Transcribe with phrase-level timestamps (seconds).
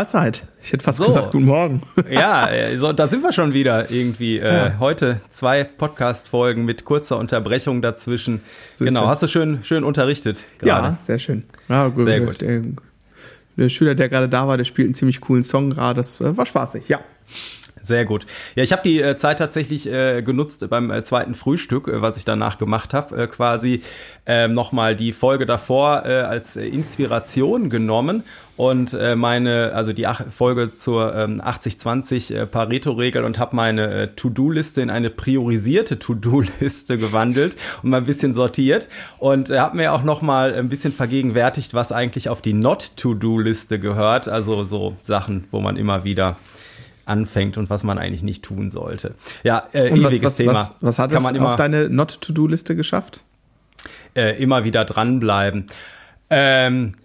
[0.00, 0.48] Mahlzeit.
[0.62, 1.04] Ich hätte fast so.
[1.04, 1.82] gesagt, guten Morgen.
[2.10, 4.38] Ja, äh, so, da sind wir schon wieder irgendwie.
[4.38, 4.78] Äh, ja.
[4.78, 8.40] Heute zwei Podcast-Folgen mit kurzer Unterbrechung dazwischen.
[8.72, 10.88] So genau, hast du schön, schön unterrichtet gerade.
[10.88, 11.44] Ja, sehr schön.
[11.68, 12.40] Ja, gut, sehr gut.
[12.40, 12.62] Der,
[13.58, 15.98] der, Schüler, der gerade da war, der spielt einen ziemlich coolen Song gerade.
[15.98, 17.00] Das äh, war spaßig, ja.
[17.82, 18.26] Sehr gut.
[18.54, 22.16] Ja, ich habe die äh, Zeit tatsächlich äh, genutzt beim äh, zweiten Frühstück, äh, was
[22.16, 23.82] ich danach gemacht habe, äh, quasi
[24.26, 28.24] äh, nochmal die Folge davor äh, als äh, Inspiration genommen
[28.60, 33.90] und äh, meine, also die Ach Folge zur ähm, 80-20 äh, Pareto-Regel und habe meine
[33.90, 39.78] äh, To-Do-Liste in eine priorisierte To-Do-Liste gewandelt und mal ein bisschen sortiert und äh, habe
[39.78, 45.44] mir auch nochmal ein bisschen vergegenwärtigt, was eigentlich auf die Not-To-Do-Liste gehört, also so Sachen,
[45.50, 46.36] wo man immer wieder
[47.06, 49.14] anfängt und was man eigentlich nicht tun sollte.
[49.42, 50.52] Ja, äh, und ewiges was, was, Thema.
[50.52, 53.24] Was, was hat Kann es immer, auf deine Not-to-Do-Liste geschafft?
[54.14, 55.68] Äh, immer wieder dranbleiben.
[56.28, 56.99] Ähm, äh,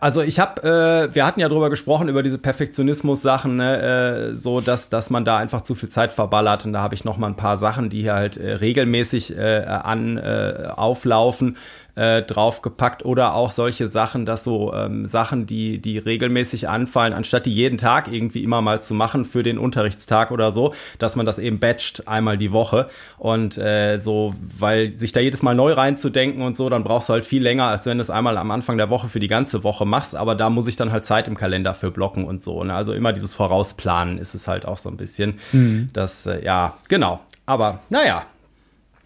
[0.00, 4.60] also ich habe, äh, wir hatten ja drüber gesprochen über diese Perfektionismus-Sachen, ne, äh, so
[4.60, 6.64] dass dass man da einfach zu viel Zeit verballert.
[6.64, 9.64] Und da habe ich noch mal ein paar Sachen, die hier halt äh, regelmäßig äh,
[9.64, 11.56] an äh, auflaufen
[11.96, 17.46] äh, draufgepackt oder auch solche Sachen, dass so ähm, Sachen, die, die regelmäßig anfallen, anstatt
[17.46, 21.26] die jeden Tag irgendwie immer mal zu machen für den Unterrichtstag oder so, dass man
[21.26, 25.72] das eben batcht einmal die Woche und äh, so, weil sich da jedes Mal neu
[25.72, 28.50] reinzudenken und so, dann brauchst du halt viel länger, als wenn du es einmal am
[28.50, 31.28] Anfang der Woche für die ganze Woche machst, aber da muss ich dann halt Zeit
[31.28, 32.64] im Kalender für blocken und so.
[32.64, 32.74] Ne?
[32.74, 35.38] Also immer dieses Vorausplanen ist es halt auch so ein bisschen.
[35.52, 35.90] Mhm.
[35.92, 37.20] Das, äh, ja, genau.
[37.46, 38.24] Aber naja.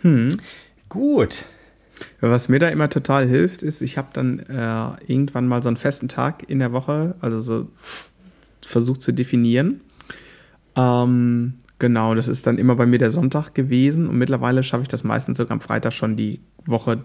[0.03, 0.39] Hm.
[0.89, 1.45] Gut.
[2.21, 5.77] Was mir da immer total hilft, ist, ich habe dann äh, irgendwann mal so einen
[5.77, 7.69] festen Tag in der Woche, also so
[8.67, 9.81] versucht zu definieren.
[10.77, 14.89] Ähm, genau, das ist dann immer bei mir der Sonntag gewesen und mittlerweile schaffe ich
[14.89, 17.03] das meistens sogar am Freitag schon die Woche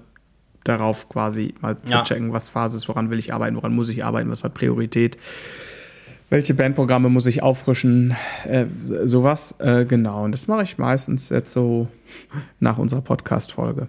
[0.64, 2.04] darauf quasi mal zu ja.
[2.04, 5.18] checken, was Phase ist, woran will ich arbeiten, woran muss ich arbeiten, was hat Priorität,
[6.30, 8.16] welche Bandprogramme muss ich auffrischen,
[8.46, 8.66] äh,
[9.04, 9.60] sowas.
[9.60, 11.88] Äh, genau, und das mache ich meistens jetzt so
[12.60, 13.88] nach unserer Podcast-Folge.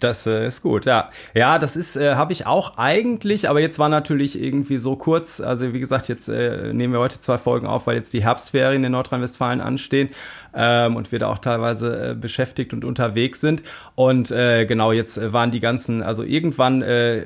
[0.00, 1.10] Das äh, ist gut, ja.
[1.34, 5.40] Ja, das ist, äh, habe ich auch eigentlich, aber jetzt war natürlich irgendwie so kurz.
[5.40, 8.84] Also wie gesagt, jetzt äh, nehmen wir heute zwei Folgen auf, weil jetzt die Herbstferien
[8.84, 10.10] in Nordrhein-Westfalen anstehen
[10.56, 13.62] ähm, und wir da auch teilweise äh, beschäftigt und unterwegs sind.
[13.94, 17.24] Und äh, genau, jetzt äh, waren die ganzen, also irgendwann, äh,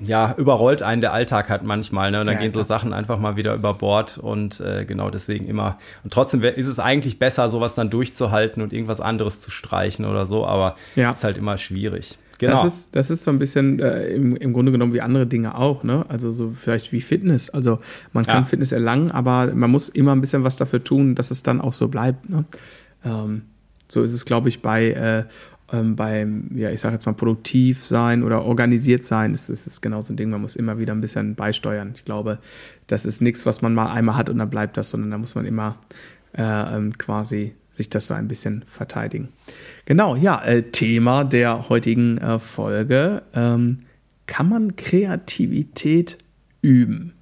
[0.00, 2.20] ja, überrollt einen der Alltag halt manchmal, ne?
[2.20, 5.46] Und dann ja, gehen so Sachen einfach mal wieder über Bord und äh, genau deswegen
[5.46, 5.78] immer.
[6.04, 10.26] Und trotzdem ist es eigentlich besser, sowas dann durchzuhalten und irgendwas anderes zu streichen oder
[10.26, 11.10] so, aber ja.
[11.10, 12.18] ist halt immer schwierig.
[12.42, 12.54] Genau.
[12.54, 15.56] Das ist, das ist so ein bisschen äh, im, im Grunde genommen wie andere Dinge
[15.56, 16.04] auch, ne?
[16.08, 17.50] Also so vielleicht wie Fitness.
[17.50, 17.78] Also
[18.12, 18.44] man kann ja.
[18.46, 21.72] Fitness erlangen, aber man muss immer ein bisschen was dafür tun, dass es dann auch
[21.72, 22.28] so bleibt.
[22.28, 22.44] Ne?
[23.04, 23.42] Ähm,
[23.86, 25.24] so ist es, glaube ich, bei äh,
[25.72, 29.80] ähm, beim, ja, ich sage jetzt mal, produktiv sein oder organisiert sein, ist, ist, ist
[29.80, 31.92] genau so ein Ding, man muss immer wieder ein bisschen beisteuern.
[31.94, 32.38] Ich glaube,
[32.88, 35.36] das ist nichts, was man mal einmal hat und dann bleibt das, sondern da muss
[35.36, 35.76] man immer
[36.36, 39.28] äh, ähm, quasi sich das so ein bisschen verteidigen.
[39.86, 43.22] Genau, ja, äh, Thema der heutigen äh, Folge.
[43.34, 43.84] Ähm,
[44.26, 46.18] kann man Kreativität
[46.60, 47.14] üben?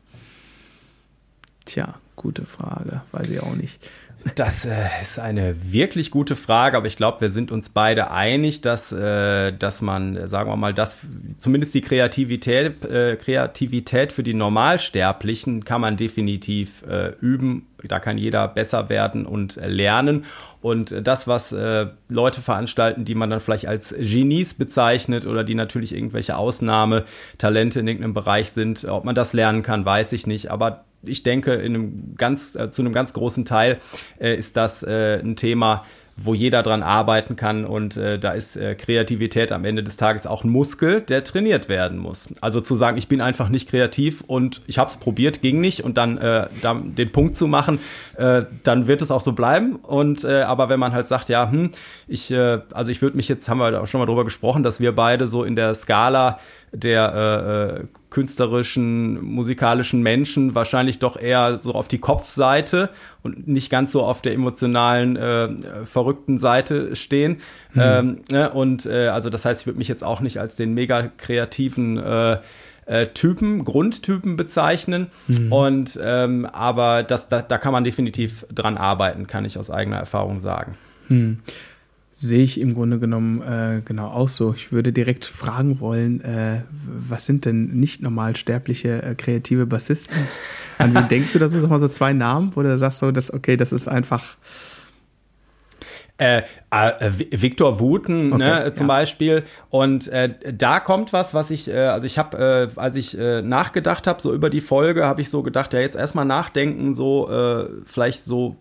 [1.65, 3.88] Tja, gute Frage, weiß ich auch nicht.
[4.34, 8.60] Das äh, ist eine wirklich gute Frage, aber ich glaube, wir sind uns beide einig,
[8.60, 10.98] dass, äh, dass man, sagen wir mal, dass
[11.38, 17.66] zumindest die Kreativität, äh, Kreativität für die Normalsterblichen kann man definitiv äh, üben.
[17.82, 20.26] Da kann jeder besser werden und lernen.
[20.60, 25.54] Und das, was äh, Leute veranstalten, die man dann vielleicht als Genies bezeichnet oder die
[25.54, 30.50] natürlich irgendwelche Ausnahmetalente in irgendeinem Bereich sind, ob man das lernen kann, weiß ich nicht.
[30.50, 33.79] Aber ich denke, in einem ganz, äh, zu einem ganz großen Teil
[34.19, 35.85] äh, ist das äh, ein Thema,
[36.23, 40.26] wo jeder dran arbeiten kann und äh, da ist äh, Kreativität am Ende des Tages
[40.26, 42.29] auch ein Muskel, der trainiert werden muss.
[42.41, 45.82] Also zu sagen, ich bin einfach nicht kreativ und ich habe es probiert, ging nicht
[45.82, 47.79] und dann, äh, dann den Punkt zu machen,
[48.17, 49.76] äh, dann wird es auch so bleiben.
[49.76, 51.70] Und äh, aber wenn man halt sagt, ja, hm,
[52.06, 54.81] ich, äh, also ich würde mich jetzt, haben wir auch schon mal drüber gesprochen, dass
[54.81, 56.38] wir beide so in der Skala
[56.73, 62.90] der äh, äh, künstlerischen, musikalischen Menschen wahrscheinlich doch eher so auf die Kopfseite
[63.22, 65.48] und nicht ganz so auf der emotionalen, äh,
[65.84, 67.38] verrückten Seite stehen.
[67.72, 67.80] Mhm.
[67.80, 68.50] Ähm, ne?
[68.50, 71.98] Und äh, also das heißt, ich würde mich jetzt auch nicht als den mega kreativen
[71.98, 72.38] äh,
[72.86, 75.06] äh, Typen, Grundtypen bezeichnen.
[75.28, 75.52] Mhm.
[75.52, 79.98] Und ähm, aber das, da, da kann man definitiv dran arbeiten, kann ich aus eigener
[79.98, 80.74] Erfahrung sagen.
[81.08, 81.38] Mhm
[82.12, 84.52] sehe ich im Grunde genommen äh, genau auch so.
[84.54, 90.16] Ich würde direkt fragen wollen, äh, was sind denn nicht normal sterbliche äh, kreative Bassisten?
[90.78, 91.58] An wen denkst du da so?
[91.60, 94.36] Sag mal so zwei Namen, wo du sagst so, dass, okay, das ist einfach.
[96.18, 98.94] Äh, äh, Victor Wooten ne, okay, ne, zum ja.
[98.94, 99.44] Beispiel.
[99.70, 103.40] Und äh, da kommt was, was ich, äh, also ich habe, äh, als ich äh,
[103.40, 107.30] nachgedacht habe, so über die Folge, habe ich so gedacht, ja, jetzt erstmal nachdenken, so
[107.30, 108.56] äh, vielleicht so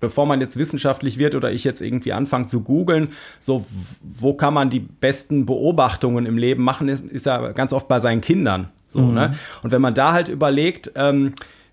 [0.00, 3.10] bevor man jetzt wissenschaftlich wird oder ich jetzt irgendwie anfange zu googeln,
[3.40, 3.64] so
[4.02, 8.00] wo kann man die besten Beobachtungen im Leben machen, ist, ist ja ganz oft bei
[8.00, 8.68] seinen Kindern.
[8.86, 9.14] So, mhm.
[9.14, 9.34] ne?
[9.62, 11.32] Und wenn man da halt überlegt, ähm,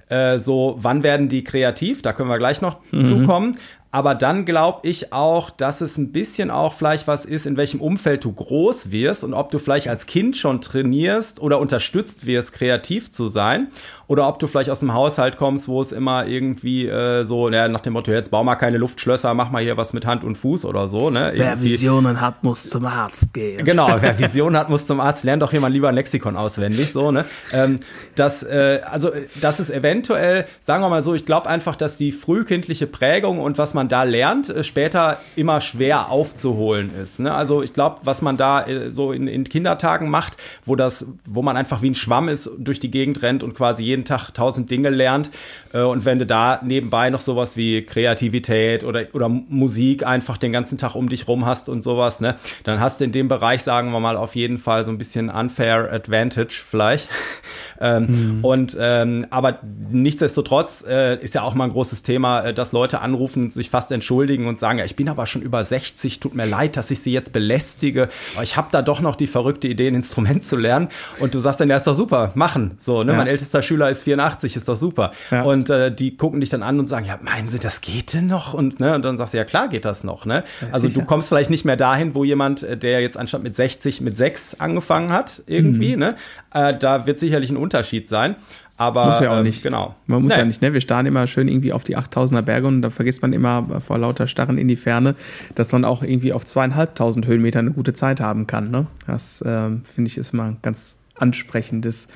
[0.10, 2.02] äh, so, wann werden die kreativ?
[2.02, 3.06] Da können wir gleich noch mhm.
[3.06, 3.58] zukommen.
[3.94, 7.80] Aber dann glaube ich auch, dass es ein bisschen auch vielleicht was ist, in welchem
[7.80, 12.54] Umfeld du groß wirst und ob du vielleicht als Kind schon trainierst oder unterstützt wirst,
[12.54, 13.68] kreativ zu sein
[14.08, 17.68] oder ob du vielleicht aus einem Haushalt kommst, wo es immer irgendwie äh, so, ja,
[17.68, 20.38] nach dem Motto, jetzt bau mal keine Luftschlösser, mach mal hier was mit Hand und
[20.38, 21.10] Fuß oder so.
[21.10, 21.32] Ne?
[21.36, 23.64] Wer Visionen hat, muss zum Arzt gehen.
[23.64, 25.24] Genau, wer Visionen hat, muss zum Arzt.
[25.24, 26.92] Lernt doch jemand lieber ein Lexikon auswendig.
[26.92, 27.26] So, ne?
[27.54, 27.78] Ähm,
[28.16, 29.12] das, äh, also,
[29.42, 33.58] das ist eventuell, sagen wir mal so, ich glaube einfach, dass die frühkindliche Prägung und
[33.58, 37.20] was man da lernt, äh, später immer schwer aufzuholen ist.
[37.20, 37.34] Ne?
[37.34, 41.42] Also ich glaube, was man da äh, so in, in Kindertagen macht, wo das, wo
[41.42, 44.72] man einfach wie ein Schwamm ist, durch die Gegend rennt und quasi jeden Tag tausend
[44.72, 45.32] Dinge lernt.
[45.72, 50.52] Äh, und wenn du da nebenbei noch sowas wie Kreativität oder, oder Musik einfach den
[50.52, 53.64] ganzen Tag um dich rum hast und sowas, ne, dann hast du in dem Bereich,
[53.64, 57.10] sagen wir mal, auf jeden Fall so ein bisschen unfair advantage vielleicht.
[57.82, 58.44] ähm, mhm.
[58.44, 59.60] Und ähm, aber
[59.92, 63.92] nichtsdestotrotz äh, ist ja auch mal ein großes Thema, äh, dass Leute anrufen, sich fast
[63.92, 67.02] entschuldigen und sagen, ja, ich bin aber schon über 60, tut mir leid, dass ich
[67.02, 70.56] sie jetzt belästige, aber ich habe da doch noch die verrückte Idee, ein Instrument zu
[70.56, 70.90] lernen.
[71.20, 72.78] Und du sagst dann, ja, ist doch super, machen.
[72.80, 73.12] So, ne?
[73.12, 73.18] Ja.
[73.18, 75.12] Mein ältester Schüler ist 84, ist doch super.
[75.32, 75.44] Ja.
[75.44, 78.28] Und äh, die gucken dich dann an und sagen, ja, meinen Sie, das geht denn
[78.28, 78.54] noch?
[78.54, 80.26] Und, ne, und dann sagst du, ja klar geht das noch.
[80.26, 80.44] Ne?
[80.62, 81.02] Ja, also sicher.
[81.02, 84.18] du kommst vielleicht nicht mehr dahin, wo jemand, äh, der jetzt anstatt mit 60 mit
[84.18, 86.00] 6 angefangen hat, irgendwie, mhm.
[86.00, 86.16] ne?
[86.54, 88.36] Äh, da wird sicherlich ein Unterschied sein.
[88.78, 89.62] Aber muss ja auch ähm, nicht.
[89.64, 89.96] Genau.
[90.08, 90.40] Man muss nee.
[90.40, 90.74] ja nicht, ne?
[90.74, 93.98] Wir starren immer schön irgendwie auf die 8000er Berge und da vergisst man immer vor
[93.98, 95.16] lauter Starren in die Ferne,
[95.56, 98.72] dass man auch irgendwie auf zweieinhalbtausend Höhenmeter eine gute Zeit haben kann.
[98.72, 98.88] Ne?
[99.06, 102.08] Das ähm, finde ich ist mal ein ganz ansprechendes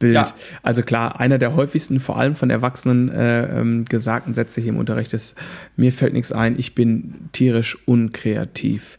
[0.00, 0.14] Bild.
[0.14, 0.26] Ja.
[0.64, 4.78] Also klar, einer der häufigsten, vor allem von Erwachsenen äh, ähm, gesagten Sätze hier im
[4.78, 5.36] Unterricht ist,
[5.76, 8.98] mir fällt nichts ein, ich bin tierisch unkreativ.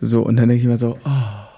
[0.00, 1.48] So, und dann denke ich immer so, oh,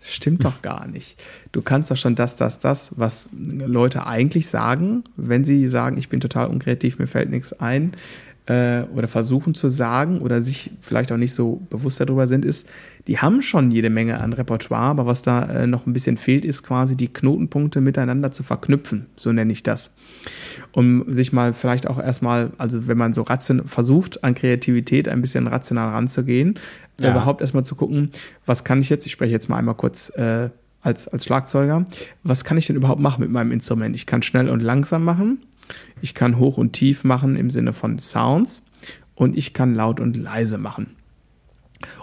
[0.00, 1.20] stimmt doch gar nicht.
[1.52, 6.08] Du kannst doch schon das, das, das, was Leute eigentlich sagen, wenn sie sagen, ich
[6.08, 7.92] bin total unkreativ, mir fällt nichts ein,
[8.46, 12.68] äh, oder versuchen zu sagen oder sich vielleicht auch nicht so bewusst darüber sind, ist,
[13.06, 16.44] die haben schon jede Menge an Repertoire, aber was da äh, noch ein bisschen fehlt,
[16.44, 19.96] ist quasi die Knotenpunkte miteinander zu verknüpfen, so nenne ich das.
[20.72, 25.20] Um sich mal vielleicht auch erstmal, also wenn man so ration versucht, an Kreativität ein
[25.20, 26.58] bisschen rational ranzugehen,
[27.00, 27.10] ja.
[27.12, 28.10] überhaupt erstmal zu gucken,
[28.44, 30.50] was kann ich jetzt, ich spreche jetzt mal einmal kurz äh,
[30.82, 31.86] als, als Schlagzeuger,
[32.24, 33.94] was kann ich denn überhaupt machen mit meinem Instrument?
[33.94, 35.42] Ich kann schnell und langsam machen,
[36.00, 38.64] ich kann hoch und tief machen im Sinne von Sounds
[39.14, 40.95] und ich kann laut und leise machen.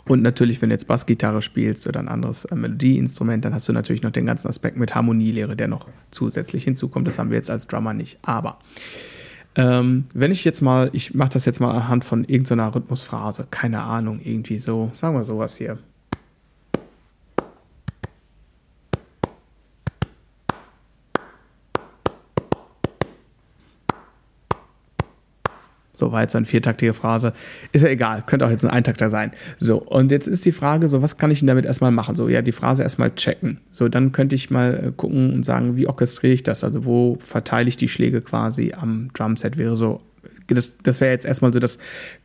[0.05, 3.73] Und natürlich, wenn du jetzt Bassgitarre spielst oder ein anderes äh, Melodieinstrument, dann hast du
[3.73, 7.07] natürlich noch den ganzen Aspekt mit Harmonielehre, der noch zusätzlich hinzukommt.
[7.07, 8.19] Das haben wir jetzt als Drummer nicht.
[8.21, 8.59] Aber
[9.55, 13.81] ähm, wenn ich jetzt mal, ich mache das jetzt mal anhand von irgendeiner Rhythmusphrase, keine
[13.81, 15.77] Ahnung, irgendwie so, sagen wir sowas hier.
[26.03, 27.31] So war jetzt eine viertaktige Phrase.
[27.71, 29.31] Ist ja egal, könnte auch jetzt ein Eintakter sein.
[29.57, 32.15] So, und jetzt ist die Frage, so, was kann ich denn damit erstmal machen?
[32.15, 33.61] So, ja, die Phrase erstmal checken.
[33.71, 36.65] So, dann könnte ich mal äh, gucken und sagen, wie orchestriere ich das?
[36.65, 39.57] Also, wo verteile ich die Schläge quasi am Drumset?
[39.57, 40.01] Wäre so,
[40.47, 41.77] das, das wäre jetzt erstmal so das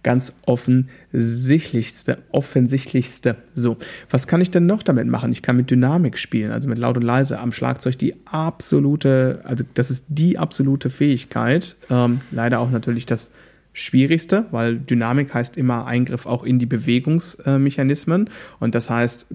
[0.03, 3.37] ganz offensichtlichste, offensichtlichste.
[3.55, 3.77] So,
[4.11, 5.31] was kann ich denn noch damit machen?
[5.31, 9.65] Ich kann mit Dynamik spielen, also mit laut und leise am Schlagzeug die absolute, also
[9.75, 11.77] das ist die absolute Fähigkeit.
[11.91, 13.33] Ähm, leider auch natürlich das
[13.79, 18.29] Schwierigste, weil Dynamik heißt immer Eingriff auch in die Bewegungsmechanismen.
[18.59, 19.27] Und das heißt,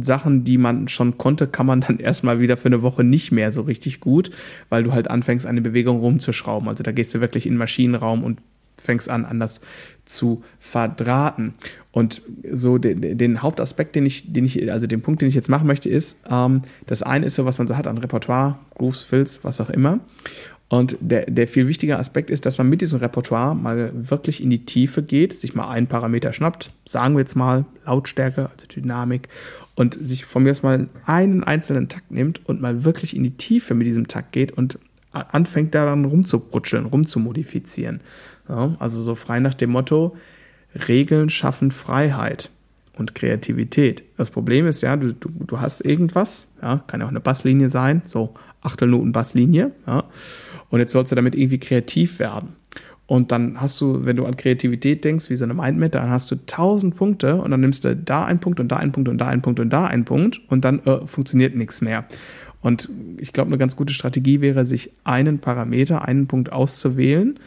[0.00, 3.52] Sachen, die man schon konnte, kann man dann erstmal wieder für eine Woche nicht mehr
[3.52, 4.30] so richtig gut,
[4.70, 6.66] weil du halt anfängst, eine Bewegung rumzuschrauben.
[6.66, 8.40] Also da gehst du wirklich in den Maschinenraum und
[8.82, 9.60] fängst an, anders
[10.06, 11.52] zu verdrahten.
[11.92, 15.50] Und so den, den, Hauptaspekt, den ich, den ich, also den Punkt, den ich jetzt
[15.50, 19.02] machen möchte, ist, ähm, das eine ist so, was man so hat an Repertoire, Grooves,
[19.02, 20.00] Fills, was auch immer.
[20.70, 24.50] Und der, der viel wichtige Aspekt ist, dass man mit diesem Repertoire mal wirklich in
[24.50, 29.28] die Tiefe geht, sich mal einen Parameter schnappt, sagen wir jetzt mal Lautstärke, also Dynamik,
[29.74, 33.32] und sich von mir aus mal einen einzelnen Takt nimmt und mal wirklich in die
[33.32, 34.78] Tiefe mit diesem Takt geht und
[35.10, 38.00] anfängt daran rumzubrutscheln, rumzumodifizieren.
[38.48, 40.16] Ja, also so frei nach dem Motto,
[40.86, 42.48] Regeln schaffen Freiheit
[42.96, 44.04] und Kreativität.
[44.16, 47.70] Das Problem ist ja, du, du, du hast irgendwas, ja, kann ja auch eine Basslinie
[47.70, 50.04] sein, so Achtelnoten Basslinie, ja,
[50.70, 52.50] und jetzt sollst du damit irgendwie kreativ werden.
[53.06, 56.30] Und dann hast du, wenn du an Kreativität denkst, wie so eine Mindmap, dann hast
[56.30, 59.18] du tausend Punkte und dann nimmst du da einen Punkt und da einen Punkt und
[59.18, 62.04] da einen Punkt und da einen Punkt und dann äh, funktioniert nichts mehr.
[62.62, 67.40] Und ich glaube, eine ganz gute Strategie wäre, sich einen Parameter, einen Punkt auszuwählen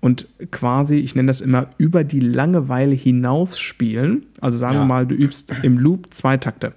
[0.00, 4.26] und quasi, ich nenne das immer, über die Langeweile hinaus spielen.
[4.40, 4.80] Also sagen ja.
[4.82, 6.72] wir mal, du übst im Loop zwei Takte.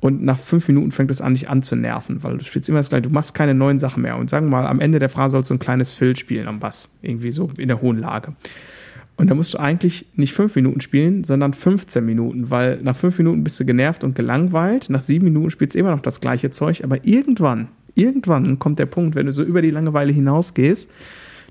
[0.00, 3.02] Und nach fünf Minuten fängt es an, dich anzunerven, weil du spielst immer das gleiche,
[3.02, 4.16] du machst keine neuen Sachen mehr.
[4.16, 6.58] Und sagen wir mal, am Ende der Phrase sollst du ein kleines Fill spielen am
[6.58, 8.34] Bass, irgendwie so in der hohen Lage.
[9.16, 13.18] Und da musst du eigentlich nicht fünf Minuten spielen, sondern 15 Minuten, weil nach fünf
[13.18, 14.88] Minuten bist du genervt und gelangweilt.
[14.88, 18.86] Nach sieben Minuten spielst du immer noch das gleiche Zeug, aber irgendwann, irgendwann kommt der
[18.86, 20.90] Punkt, wenn du so über die Langeweile hinausgehst,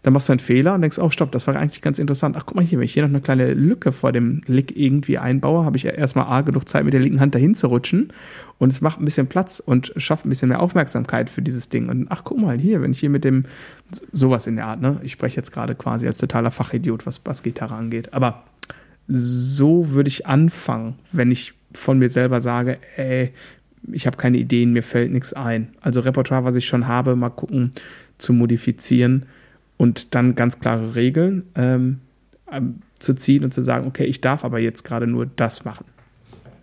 [0.04, 2.36] dann machst du einen Fehler und denkst, oh stopp, das war eigentlich ganz interessant.
[2.38, 5.18] Ach guck mal hier, wenn ich hier noch eine kleine Lücke vor dem Lick irgendwie
[5.18, 8.14] einbaue, habe ich ja erstmal A genug Zeit mit der linken Hand dahin zu rutschen
[8.58, 11.90] und es macht ein bisschen Platz und schafft ein bisschen mehr Aufmerksamkeit für dieses Ding.
[11.90, 13.44] Und ach guck mal hier, wenn ich hier mit dem
[14.14, 15.00] sowas in der Art, ne?
[15.04, 18.44] Ich spreche jetzt gerade quasi als totaler Fachidiot, was Bassgitarre angeht, aber
[19.08, 23.34] so würde ich anfangen, wenn ich von mir selber sage, ey,
[23.92, 25.70] ich habe keine Ideen, mir fällt nichts ein.
[25.82, 27.72] Also Repertoire, was ich schon habe, mal gucken
[28.18, 29.26] zu modifizieren
[29.80, 32.02] und dann ganz klare Regeln ähm,
[32.52, 35.86] ähm, zu ziehen und zu sagen, okay, ich darf aber jetzt gerade nur das machen.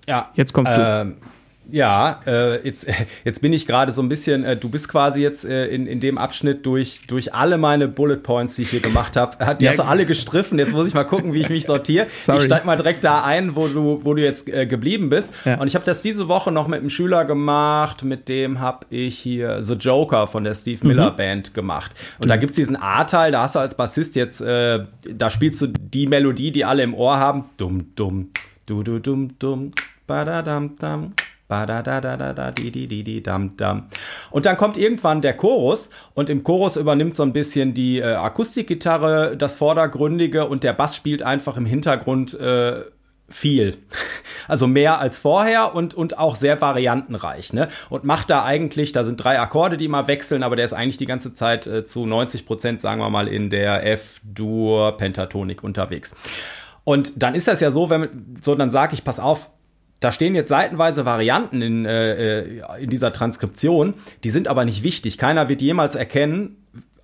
[0.07, 0.31] Ja.
[0.35, 1.27] Jetzt kommst ähm, du.
[1.71, 2.87] Ja, äh, jetzt,
[3.25, 6.01] jetzt bin ich gerade so ein bisschen, äh, du bist quasi jetzt äh, in, in
[6.01, 9.37] dem Abschnitt durch, durch alle meine Bullet Points, die ich hier gemacht habe.
[9.61, 9.71] Die ja.
[9.71, 10.59] hast du alle gestriffen.
[10.59, 12.07] Jetzt muss ich mal gucken, wie ich mich sortiere.
[12.37, 15.33] Ich steig mal direkt da ein, wo du, wo du jetzt äh, geblieben bist.
[15.45, 15.59] Ja.
[15.59, 19.19] Und ich habe das diese Woche noch mit einem Schüler gemacht, mit dem habe ich
[19.19, 21.17] hier The Joker von der Steve Miller mhm.
[21.17, 21.93] Band gemacht.
[22.19, 22.31] Und mhm.
[22.31, 26.07] da gibt's diesen A-Teil, da hast du als Bassist jetzt, äh, da spielst du die
[26.07, 27.47] Melodie, die alle im Ohr haben.
[27.57, 28.31] Dumm, dumm,
[28.67, 29.71] du, du, dumm, dumm,
[30.07, 31.15] badadam, dam.
[34.31, 38.15] Und dann kommt irgendwann der Chorus und im Chorus übernimmt so ein bisschen die äh,
[38.15, 42.83] Akustikgitarre das Vordergründige und der Bass spielt einfach im Hintergrund äh,
[43.29, 43.79] viel.
[44.49, 47.53] Also mehr als vorher und, und auch sehr variantenreich.
[47.53, 47.67] Ne?
[47.91, 50.99] Und macht da eigentlich, da sind drei Akkorde, die immer wechseln, aber der ist eigentlich
[50.99, 56.15] die ganze Zeit äh, zu 90 Prozent, sagen wir mal, in der F-Dur-Pentatonik unterwegs.
[56.85, 59.51] Und dann ist das ja so, wenn so dann sage ich, pass auf,
[60.01, 64.83] da stehen jetzt seitenweise Varianten in, äh, äh, in dieser Transkription, die sind aber nicht
[64.83, 65.19] wichtig.
[65.19, 66.57] Keiner wird jemals erkennen,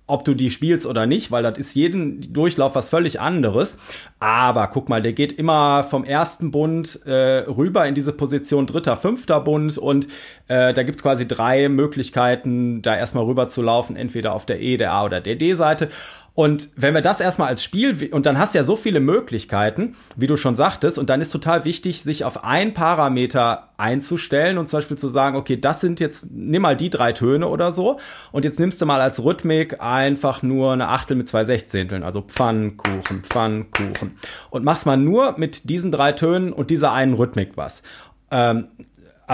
[0.05, 3.77] ob du die spielst oder nicht, weil das ist jeden Durchlauf was völlig anderes.
[4.19, 8.97] Aber guck mal, der geht immer vom ersten Bund äh, rüber in diese Position dritter,
[8.97, 10.07] fünfter Bund und
[10.49, 14.75] äh, da gibt's quasi drei Möglichkeiten, da erstmal rüber zu laufen, entweder auf der E,
[14.75, 15.89] der A oder der D-Seite.
[16.35, 19.95] Und wenn wir das erstmal als Spiel, und dann hast du ja so viele Möglichkeiten,
[20.15, 24.67] wie du schon sagtest, und dann ist total wichtig, sich auf ein Parameter einzustellen und
[24.67, 27.99] zum Beispiel zu sagen, okay, das sind jetzt, nimm mal die drei Töne oder so,
[28.31, 32.21] und jetzt nimmst du mal als Rhythmik einfach nur eine Achtel mit zwei Sechzehnteln, also
[32.21, 34.17] Pfannkuchen, Pfannkuchen,
[34.49, 37.83] und machst mal nur mit diesen drei Tönen und dieser einen Rhythmik was.
[38.31, 38.69] Ähm,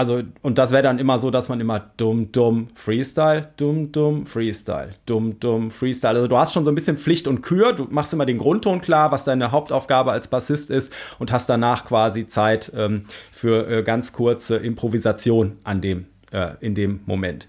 [0.00, 4.24] also, und das wäre dann immer so, dass man immer dumm, dumm, Freestyle, dumm, dumm,
[4.24, 6.14] Freestyle, dumm, dumm, Freestyle.
[6.14, 8.80] Also du hast schon so ein bisschen Pflicht und Kür, du machst immer den Grundton
[8.80, 13.82] klar, was deine Hauptaufgabe als Bassist ist und hast danach quasi Zeit ähm, für äh,
[13.82, 17.46] ganz kurze Improvisation an dem, äh, in dem Moment.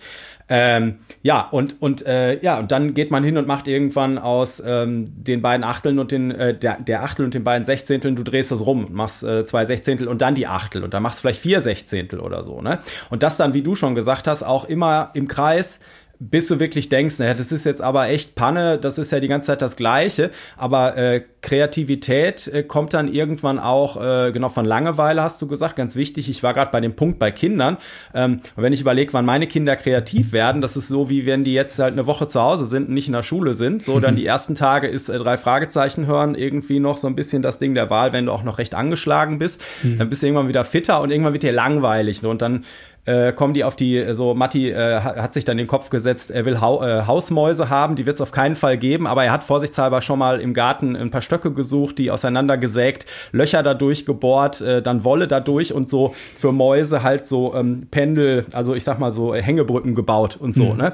[0.54, 4.62] Ähm, ja, und, und, äh, ja, und dann geht man hin und macht irgendwann aus
[4.66, 8.24] ähm, den beiden Achteln und den, äh, der, der Achtel und den beiden Sechzehnteln, du
[8.24, 11.22] drehst das rum, machst äh, zwei Sechzehntel und dann die Achtel und dann machst du
[11.22, 12.80] vielleicht vier Sechzehntel oder so, ne?
[13.10, 15.80] Und das dann, wie du schon gesagt hast, auch immer im Kreis
[16.24, 19.28] bis du wirklich denkst, naja, das ist jetzt aber echt Panne, das ist ja die
[19.28, 24.64] ganze Zeit das Gleiche, aber äh, Kreativität äh, kommt dann irgendwann auch, äh, genau von
[24.64, 27.78] Langeweile hast du gesagt, ganz wichtig, ich war gerade bei dem Punkt bei Kindern,
[28.14, 31.54] ähm, wenn ich überlege, wann meine Kinder kreativ werden, das ist so, wie wenn die
[31.54, 34.16] jetzt halt eine Woche zu Hause sind und nicht in der Schule sind, so dann
[34.22, 37.74] die ersten Tage ist äh, drei Fragezeichen hören, irgendwie noch so ein bisschen das Ding
[37.74, 39.98] der Wahl, wenn du auch noch recht angeschlagen bist, mhm.
[39.98, 42.30] dann bist du irgendwann wieder fitter und irgendwann wird dir langweilig ne?
[42.30, 42.66] und dann
[43.06, 46.46] äh, kommen die auf die, so Matti äh, hat sich dann den Kopf gesetzt, er
[46.46, 49.44] will Hau äh, Hausmäuse haben, die wird es auf keinen Fall geben, aber er hat
[49.44, 54.82] vorsichtshalber schon mal im Garten ein paar Stöcke gesucht, die auseinandergesägt, Löcher dadurch gebohrt, äh,
[54.82, 59.12] dann Wolle dadurch und so für Mäuse halt so ähm, Pendel, also ich sag mal
[59.12, 60.78] so Hängebrücken gebaut und so, mhm.
[60.78, 60.94] ne?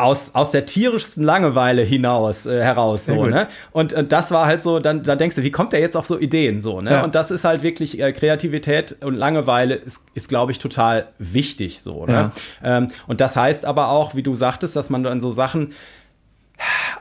[0.00, 4.46] Äh, aus, aus der tierischsten Langeweile hinaus äh, heraus so ne und, und das war
[4.46, 6.90] halt so dann da denkst du wie kommt der jetzt auf so Ideen so ne
[6.90, 7.04] ja.
[7.04, 11.82] und das ist halt wirklich äh, Kreativität und Langeweile ist, ist glaube ich total wichtig
[11.82, 12.32] so ne ja.
[12.62, 15.74] ähm, und das heißt aber auch wie du sagtest dass man dann so Sachen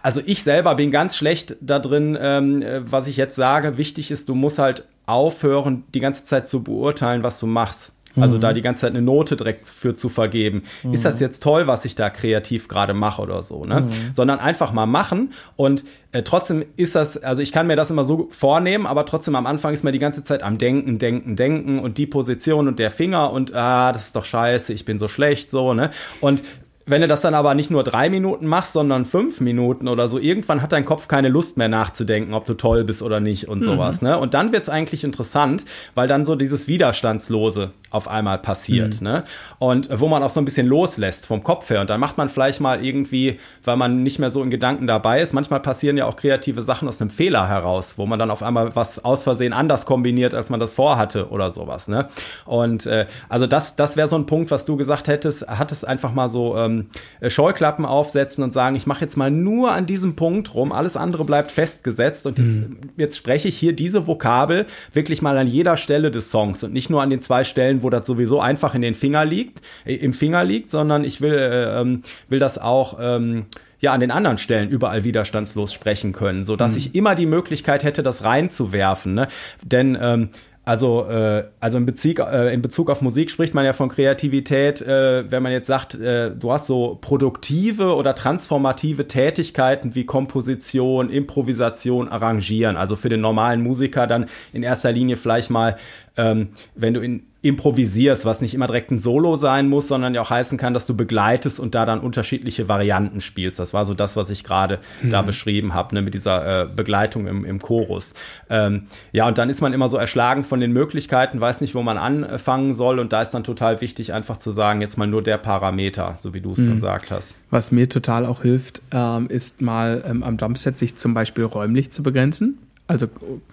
[0.02, 3.78] also ich selber bin ganz schlecht da drin, ähm, was ich jetzt sage.
[3.78, 7.92] Wichtig ist, du musst halt aufhören, die ganze Zeit zu beurteilen, was du machst.
[8.16, 8.42] Also mhm.
[8.42, 10.64] da die ganze Zeit eine Note direkt für zu vergeben.
[10.84, 10.94] Mhm.
[10.94, 13.82] Ist das jetzt toll, was ich da kreativ gerade mache oder so, ne?
[13.82, 13.92] Mhm.
[14.14, 18.06] Sondern einfach mal machen und äh, trotzdem ist das, also ich kann mir das immer
[18.06, 21.80] so vornehmen, aber trotzdem am Anfang ist man die ganze Zeit am Denken, Denken, Denken
[21.80, 25.08] und die Position und der Finger und ah, das ist doch scheiße, ich bin so
[25.08, 25.92] schlecht, so, ne?
[26.20, 26.42] Und
[26.90, 30.18] wenn du das dann aber nicht nur drei Minuten machst, sondern fünf Minuten oder so,
[30.18, 33.60] irgendwann hat dein Kopf keine Lust mehr nachzudenken, ob du toll bist oder nicht und
[33.60, 33.64] mhm.
[33.64, 34.02] sowas.
[34.02, 34.18] Ne?
[34.18, 39.02] Und dann wird's eigentlich interessant, weil dann so dieses Widerstandslose auf einmal passiert.
[39.02, 39.08] Mhm.
[39.08, 39.24] Ne?
[39.60, 41.82] Und wo man auch so ein bisschen loslässt vom Kopf her.
[41.82, 45.22] Und dann macht man vielleicht mal irgendwie, weil man nicht mehr so in Gedanken dabei
[45.22, 48.42] ist, manchmal passieren ja auch kreative Sachen aus einem Fehler heraus, wo man dann auf
[48.42, 51.88] einmal was aus Versehen anders kombiniert, als man das vorhatte oder sowas.
[51.88, 52.08] Ne?
[52.46, 55.84] Und äh, also das, das wäre so ein Punkt, was du gesagt hättest, hat es
[55.84, 56.79] einfach mal so ähm,
[57.20, 60.98] äh, Scheuklappen aufsetzen und sagen, ich mache jetzt mal nur an diesem Punkt rum, alles
[60.98, 62.78] andere bleibt festgesetzt und jetzt, mhm.
[62.98, 66.90] jetzt spreche ich hier diese Vokabel wirklich mal an jeder Stelle des Songs und nicht
[66.90, 70.14] nur an den zwei Stellen, wo das sowieso einfach in den Finger liegt, äh, im
[70.14, 73.46] Finger liegt, sondern ich will, äh, ähm, will das auch ähm,
[73.80, 76.78] ja an den anderen Stellen überall widerstandslos sprechen können, so dass mhm.
[76.78, 79.14] ich immer die Möglichkeit hätte, das reinzuwerfen.
[79.14, 79.28] Ne?
[79.64, 80.30] Denn ähm,
[80.70, 84.84] also, äh, also in, Bezug, äh, in Bezug auf Musik spricht man ja von Kreativität,
[84.84, 91.10] äh, wenn man jetzt sagt, äh, du hast so produktive oder transformative Tätigkeiten wie Komposition,
[91.10, 92.78] Improvisation, Arrangieren.
[92.78, 95.76] Also für den normalen Musiker dann in erster Linie vielleicht mal,
[96.20, 100.22] ähm, wenn du in improvisierst, was nicht immer direkt ein Solo sein muss, sondern ja
[100.22, 103.60] auch heißen kann, dass du begleitest und da dann unterschiedliche Varianten spielst.
[103.60, 105.12] Das war so das, was ich gerade mhm.
[105.12, 108.14] da beschrieben habe, ne, mit dieser äh, Begleitung im, im Chorus.
[108.50, 111.82] Ähm, ja, und dann ist man immer so erschlagen von den Möglichkeiten, weiß nicht, wo
[111.82, 115.24] man anfangen soll und da ist dann total wichtig, einfach zu sagen, jetzt mal nur
[115.24, 116.74] der Parameter, so wie du es mhm.
[116.74, 117.36] gesagt hast.
[117.52, 121.90] Was mir total auch hilft, ähm, ist mal ähm, am Drumset sich zum Beispiel räumlich
[121.92, 122.58] zu begrenzen
[122.90, 123.08] also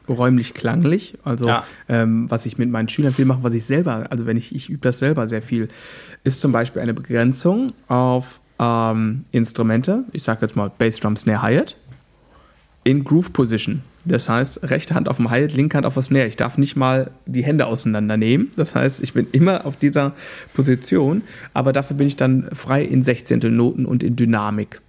[0.08, 1.64] räumlich klanglich, also ja.
[1.90, 4.70] ähm, was ich mit meinen Schülern viel mache, was ich selber, also wenn ich, ich
[4.70, 5.68] übe das selber sehr viel,
[6.24, 11.42] ist zum Beispiel eine Begrenzung auf ähm, Instrumente, ich sage jetzt mal Bass Drum Snare
[11.42, 11.76] Hi-Hat,
[12.84, 13.82] in Groove Position.
[14.06, 16.28] Das heißt, rechte Hand auf dem Hi-Hat, linke Hand auf der Snare.
[16.28, 18.52] Ich darf nicht mal die Hände auseinandernehmen.
[18.56, 20.14] Das heißt, ich bin immer auf dieser
[20.54, 24.80] Position, aber dafür bin ich dann frei in Sechzehntel Noten und in Dynamik.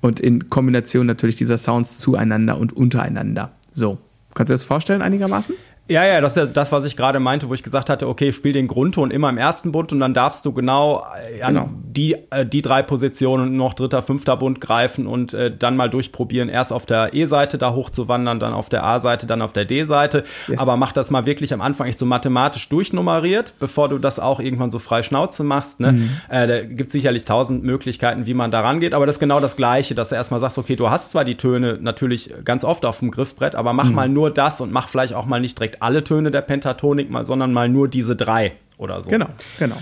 [0.00, 3.52] Und in Kombination natürlich dieser Sounds zueinander und untereinander.
[3.72, 3.98] So.
[4.34, 5.54] Kannst du dir das vorstellen einigermaßen?
[5.88, 8.30] Ja, ja, das ist ja das, was ich gerade meinte, wo ich gesagt hatte, okay,
[8.32, 11.06] spiel den Grundton immer im ersten Bund und dann darfst du genau
[11.38, 11.70] äh, an genau.
[11.72, 16.50] die, äh, die drei Positionen noch dritter, fünfter Bund greifen und äh, dann mal durchprobieren,
[16.50, 20.24] erst auf der E-Seite da hochzuwandern, dann auf der A-Seite, dann auf der D-Seite.
[20.46, 20.58] Yes.
[20.58, 24.40] Aber mach das mal wirklich am Anfang echt so mathematisch durchnummeriert, bevor du das auch
[24.40, 25.80] irgendwann so frei Schnauze machst.
[25.80, 25.92] Ne?
[25.92, 26.10] Mhm.
[26.28, 29.56] Äh, da gibt sicherlich tausend Möglichkeiten, wie man da rangeht, aber das ist genau das
[29.56, 32.98] Gleiche, dass du erstmal sagst, okay, du hast zwar die Töne natürlich ganz oft auf
[32.98, 33.94] dem Griffbrett, aber mach mhm.
[33.94, 37.26] mal nur das und mach vielleicht auch mal nicht direkt alle Töne der Pentatonik, mal,
[37.26, 39.10] sondern mal nur diese drei oder so.
[39.10, 39.76] Genau, genau.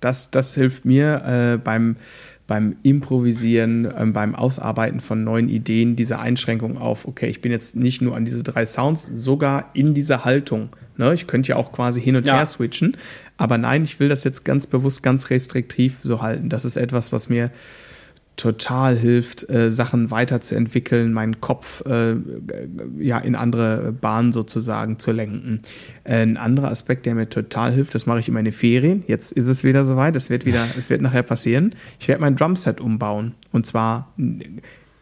[0.00, 1.96] Das, das hilft mir äh, beim,
[2.46, 7.76] beim Improvisieren, äh, beim Ausarbeiten von neuen Ideen, diese Einschränkung auf, okay, ich bin jetzt
[7.76, 10.70] nicht nur an diese drei Sounds, sogar in dieser Haltung.
[10.96, 11.12] Ne?
[11.14, 12.36] Ich könnte ja auch quasi hin und ja.
[12.36, 12.96] her switchen,
[13.36, 16.48] aber nein, ich will das jetzt ganz bewusst, ganz restriktiv so halten.
[16.48, 17.50] Das ist etwas, was mir
[18.40, 22.14] total hilft, äh, Sachen weiterzuentwickeln, meinen Kopf äh,
[22.98, 25.60] ja in andere Bahnen sozusagen zu lenken.
[26.04, 29.04] Äh, ein anderer Aspekt, der mir total hilft, das mache ich in meine Ferien.
[29.06, 31.74] Jetzt ist es wieder soweit, es wird wieder, es wird nachher passieren.
[31.98, 34.12] Ich werde mein Drumset umbauen und zwar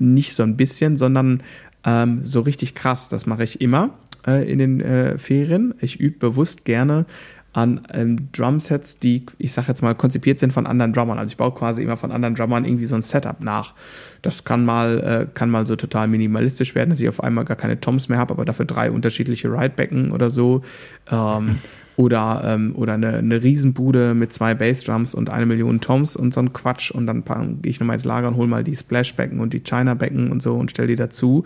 [0.00, 1.42] nicht so ein bisschen, sondern
[1.84, 3.08] ähm, so richtig krass.
[3.08, 3.90] Das mache ich immer
[4.26, 5.74] äh, in den äh, Ferien.
[5.80, 7.06] Ich übe bewusst gerne
[7.52, 11.18] an ähm, Drumsets, die, ich sag jetzt mal, konzipiert sind von anderen Drummern.
[11.18, 13.74] Also ich baue quasi immer von anderen Drummern irgendwie so ein Setup nach.
[14.22, 17.56] Das kann mal, äh, kann mal so total minimalistisch werden, dass ich auf einmal gar
[17.56, 20.62] keine Toms mehr habe, aber dafür drei unterschiedliche Ridebecken oder so.
[21.10, 21.58] Ähm,
[21.96, 26.40] oder, ähm, oder eine, eine Riesenbude mit zwei Bassdrums und eine Million Toms und so
[26.40, 26.92] ein Quatsch.
[26.92, 27.24] Und dann
[27.60, 30.54] gehe ich nochmal ins Lager und hole mal die Splashbecken und die China-Becken und so
[30.54, 31.44] und stelle die dazu.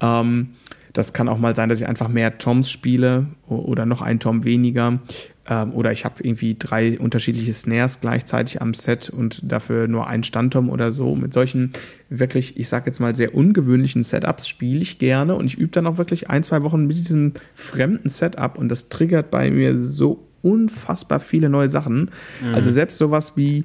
[0.00, 0.50] Ähm,
[0.92, 4.44] das kann auch mal sein, dass ich einfach mehr Toms spiele oder noch ein Tom
[4.44, 5.00] weniger.
[5.50, 10.22] Ähm, oder ich habe irgendwie drei unterschiedliche Snares gleichzeitig am Set und dafür nur einen
[10.22, 11.16] Standtom oder so.
[11.16, 11.72] Mit solchen
[12.08, 15.88] wirklich, ich sag jetzt mal, sehr ungewöhnlichen Setups spiele ich gerne und ich übe dann
[15.88, 20.24] auch wirklich ein, zwei Wochen mit diesem fremden Setup und das triggert bei mir so
[20.40, 22.10] unfassbar viele neue Sachen.
[22.40, 22.54] Mhm.
[22.54, 23.64] Also selbst sowas wie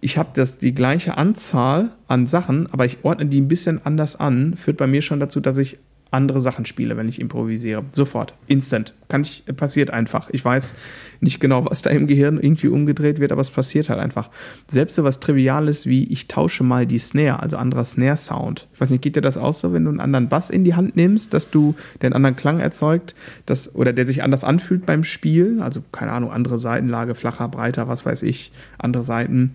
[0.00, 4.16] ich habe das die gleiche Anzahl an Sachen, aber ich ordne die ein bisschen anders
[4.16, 5.78] an, führt bei mir schon dazu, dass ich
[6.10, 7.84] andere Sachen spiele, wenn ich improvisiere.
[7.92, 8.94] Sofort, instant.
[9.08, 10.28] Kann ich, passiert einfach.
[10.32, 10.74] Ich weiß
[11.20, 14.30] nicht genau, was da im Gehirn irgendwie umgedreht wird, aber es passiert halt einfach.
[14.66, 18.66] Selbst so was Triviales wie ich tausche mal die Snare, also anderer Snare-Sound.
[18.72, 20.74] Ich weiß nicht, geht dir das auch so, wenn du einen anderen Bass in die
[20.74, 23.14] Hand nimmst, dass du den anderen Klang erzeugt,
[23.46, 25.60] dass, oder der sich anders anfühlt beim Spielen?
[25.60, 29.52] Also, keine Ahnung, andere Seitenlage, flacher, breiter, was weiß ich, andere Seiten,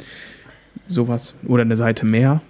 [0.88, 1.34] sowas.
[1.48, 2.42] Oder eine Seite mehr.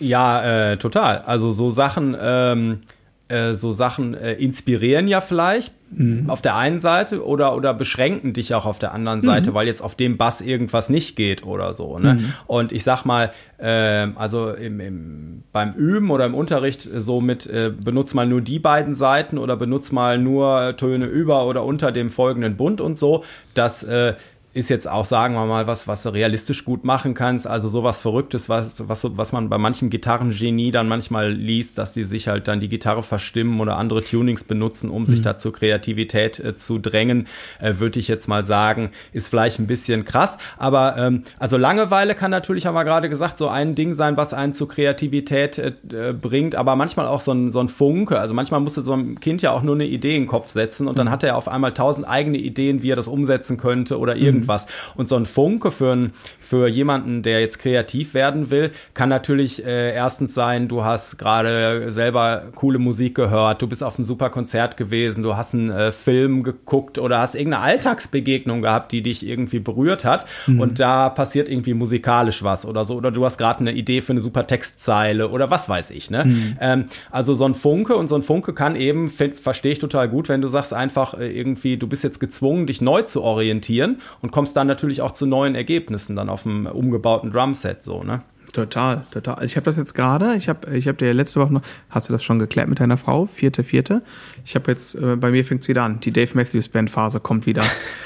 [0.00, 1.18] Ja, äh, total.
[1.18, 2.80] Also so Sachen, ähm,
[3.28, 6.28] äh, so Sachen äh, inspirieren ja vielleicht mhm.
[6.28, 9.54] auf der einen Seite oder, oder beschränken dich auch auf der anderen Seite, mhm.
[9.54, 11.98] weil jetzt auf dem Bass irgendwas nicht geht oder so.
[11.98, 12.14] Ne?
[12.14, 12.32] Mhm.
[12.46, 17.46] Und ich sag mal, äh, also im, im, beim Üben oder im Unterricht so mit
[17.46, 21.92] äh, benutzt mal nur die beiden Seiten oder benutzt mal nur Töne über oder unter
[21.92, 23.24] dem folgenden Bund und so.
[23.54, 24.14] Das äh,
[24.54, 27.46] ist jetzt auch, sagen wir mal, was, was du realistisch gut machen kannst.
[27.46, 32.04] Also sowas Verrücktes, was, was, was man bei manchem Gitarrengenie dann manchmal liest, dass die
[32.04, 35.06] sich halt dann die Gitarre verstimmen oder andere Tunings benutzen, um mhm.
[35.06, 37.26] sich da zur Kreativität äh, zu drängen,
[37.60, 40.38] äh, würde ich jetzt mal sagen, ist vielleicht ein bisschen krass.
[40.56, 44.34] Aber ähm, also Langeweile kann natürlich, haben wir gerade gesagt, so ein Ding sein, was
[44.34, 48.20] einen zur Kreativität äh, äh, bringt, aber manchmal auch so ein, so ein Funke.
[48.20, 50.86] Also manchmal musste so ein Kind ja auch nur eine Idee in den Kopf setzen
[50.86, 51.10] und dann mhm.
[51.10, 54.42] hat er auf einmal tausend eigene Ideen, wie er das umsetzen könnte oder irgendwas.
[54.42, 54.66] Mhm irgendwas.
[54.94, 59.64] Und so ein Funke für, ein, für jemanden, der jetzt kreativ werden will, kann natürlich
[59.64, 64.30] äh, erstens sein, du hast gerade selber coole Musik gehört, du bist auf einem super
[64.30, 69.26] Konzert gewesen, du hast einen äh, Film geguckt oder hast irgendeine Alltagsbegegnung gehabt, die dich
[69.26, 70.60] irgendwie berührt hat mhm.
[70.60, 74.12] und da passiert irgendwie musikalisch was oder so oder du hast gerade eine Idee für
[74.12, 76.10] eine super Textzeile oder was weiß ich.
[76.10, 76.24] Ne?
[76.24, 76.56] Mhm.
[76.60, 80.28] Ähm, also so ein Funke und so ein Funke kann eben, verstehe ich total gut,
[80.28, 84.30] wenn du sagst einfach äh, irgendwie, du bist jetzt gezwungen, dich neu zu orientieren und
[84.34, 88.18] kommst dann natürlich auch zu neuen Ergebnissen dann auf dem umgebauten Drumset so, ne?
[88.52, 89.34] Total, total.
[89.34, 92.08] Also ich habe das jetzt gerade, ich habe ich hab dir letzte Woche noch, hast
[92.08, 93.26] du das schon geklärt mit deiner Frau?
[93.26, 94.02] Vierte, vierte.
[94.44, 96.00] Ich habe jetzt, äh, bei mir fängt es wieder an.
[96.00, 97.62] Die Dave Matthews Band Phase kommt wieder.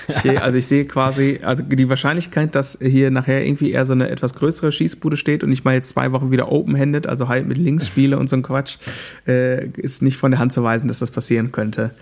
[0.06, 3.92] Ich seh, also ich sehe quasi, also die Wahrscheinlichkeit, dass hier nachher irgendwie eher so
[3.92, 7.46] eine etwas größere Schießbude steht und ich mal jetzt zwei Wochen wieder open-handed, also halt
[7.46, 8.76] mit Links spiele und so ein Quatsch,
[9.26, 11.92] äh, ist nicht von der Hand zu weisen, dass das passieren könnte.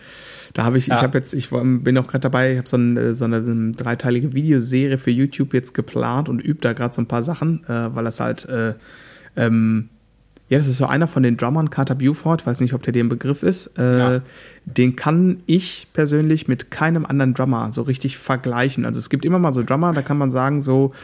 [0.56, 0.96] Da habe ich, ja.
[0.96, 4.32] ich habe jetzt, ich bin auch gerade dabei, ich habe so, ein, so, eine, dreiteilige
[4.32, 8.04] Videoserie für YouTube jetzt geplant und übe da gerade so ein paar Sachen, äh, weil
[8.04, 8.72] das halt, äh,
[9.36, 9.90] ähm,
[10.48, 13.10] ja, das ist so einer von den Drummern, Carter Buford, weiß nicht, ob der den
[13.10, 13.78] Begriff ist.
[13.78, 14.22] Äh, ja.
[14.64, 18.86] Den kann ich persönlich mit keinem anderen Drummer so richtig vergleichen.
[18.86, 20.94] Also es gibt immer mal so Drummer, da kann man sagen, so,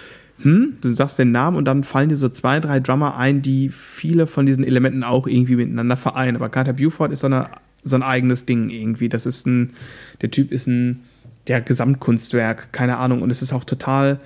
[0.41, 3.69] hm, du sagst den Namen und dann fallen dir so zwei, drei Drummer ein, die
[3.69, 6.37] viele von diesen Elementen auch irgendwie miteinander vereinen.
[6.37, 7.49] Aber Carter Buford ist so eine
[7.83, 9.09] so ein eigenes Ding irgendwie.
[9.09, 9.73] Das ist ein,
[10.21, 11.01] der Typ ist ein,
[11.49, 13.23] der Gesamtkunstwerk, keine Ahnung.
[13.23, 14.21] Und es ist auch total,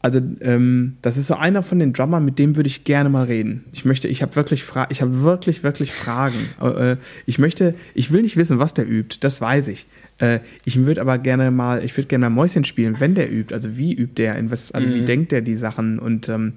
[0.00, 3.24] also ähm, das ist so einer von den Drummern, mit dem würde ich gerne mal
[3.24, 3.64] reden.
[3.72, 6.38] Ich möchte, ich habe wirklich Fragen, ich habe wirklich, wirklich Fragen.
[6.60, 9.86] Äh, ich möchte, ich will nicht wissen, was der übt, das weiß ich.
[10.18, 13.54] Äh, ich würde aber gerne mal, ich würde gerne mal Mäuschen spielen, wenn der übt.
[13.54, 14.94] Also wie übt der, in was, also mhm.
[14.94, 16.52] wie denkt der die Sachen und ähm,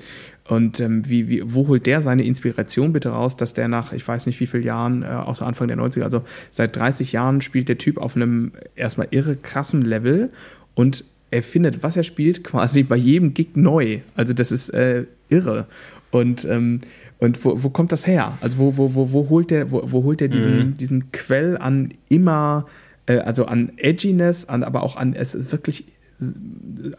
[0.46, 4.06] und ähm, wie, wie, wo holt der seine Inspiration bitte raus, dass der nach, ich
[4.06, 7.70] weiß nicht wie vielen Jahren, äh, so Anfang der 90er, also seit 30 Jahren spielt
[7.70, 10.32] der Typ auf einem erstmal irre krassen Level
[10.76, 14.00] und er findet, was er spielt, quasi bei jedem Gig neu.
[14.16, 15.68] Also das ist äh, irre.
[16.12, 16.82] Und, ähm,
[17.20, 18.38] und wo, wo kommt das her?
[18.42, 20.74] Also wo, wo, wo, wo holt der, wo, wo holt der diesen, mhm.
[20.74, 22.68] diesen Quell an immer,
[23.06, 25.86] äh, also an Edginess, an, aber auch an, es ist wirklich,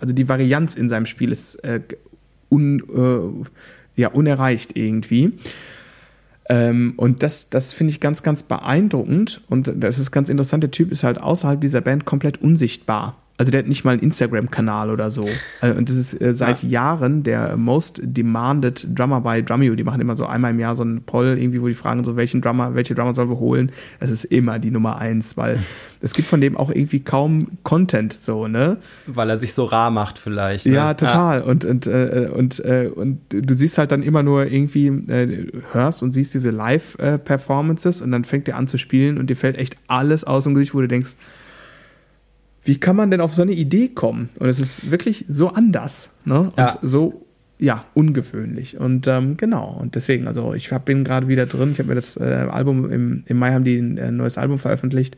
[0.01, 1.81] also die Varianz in seinem Spiel ist äh,
[2.55, 3.45] un,
[3.97, 5.33] äh, ja, unerreicht irgendwie.
[6.49, 9.43] Ähm, und das, das finde ich ganz, ganz beeindruckend.
[9.49, 10.62] Und das ist ganz interessant.
[10.62, 13.17] Der Typ ist halt außerhalb dieser Band komplett unsichtbar.
[13.37, 15.29] Also der hat nicht mal einen Instagram-Kanal oder so.
[15.61, 16.68] Äh, und das ist äh, seit ja.
[16.68, 19.75] Jahren der most demanded Drummer bei Drumeo.
[19.75, 22.14] Die machen immer so einmal im Jahr so einen Poll, irgendwie, wo die fragen, so
[22.14, 23.73] welchen Drummer, welche Drummer sollen wir holen.
[23.99, 25.61] Das ist immer die Nummer eins, weil
[26.01, 28.77] es gibt von dem auch irgendwie kaum Content, so, ne?
[29.07, 30.66] Weil er sich so rar macht vielleicht.
[30.66, 30.75] Ne?
[30.75, 31.40] Ja, total.
[31.40, 31.44] Ja.
[31.44, 36.05] Und, und, äh, und, äh, und du siehst halt dann immer nur irgendwie, äh, hörst
[36.05, 39.77] und siehst diese Live-Performances und dann fängt er an zu spielen und dir fällt echt
[39.88, 41.16] alles aus dem Gesicht, wo du denkst,
[42.64, 44.31] wie kann man denn auf so eine Idee kommen?
[44.38, 46.40] Und es ist wirklich so anders, ne?
[46.40, 46.79] Und ja.
[46.83, 47.27] so
[47.64, 48.79] ja, ungewöhnlich.
[48.79, 51.72] Und ähm, genau, und deswegen, also ich hab, bin gerade wieder drin.
[51.72, 54.59] Ich habe mir das äh, Album im, im Mai haben die ein äh, neues Album
[54.59, 55.16] veröffentlicht.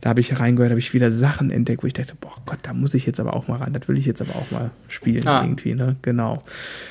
[0.00, 2.72] Da habe ich reingehört, habe ich wieder Sachen entdeckt, wo ich dachte, boah Gott, da
[2.72, 3.72] muss ich jetzt aber auch mal rein.
[3.72, 5.42] Das will ich jetzt aber auch mal spielen ah.
[5.42, 5.96] irgendwie, ne?
[6.02, 6.42] Genau.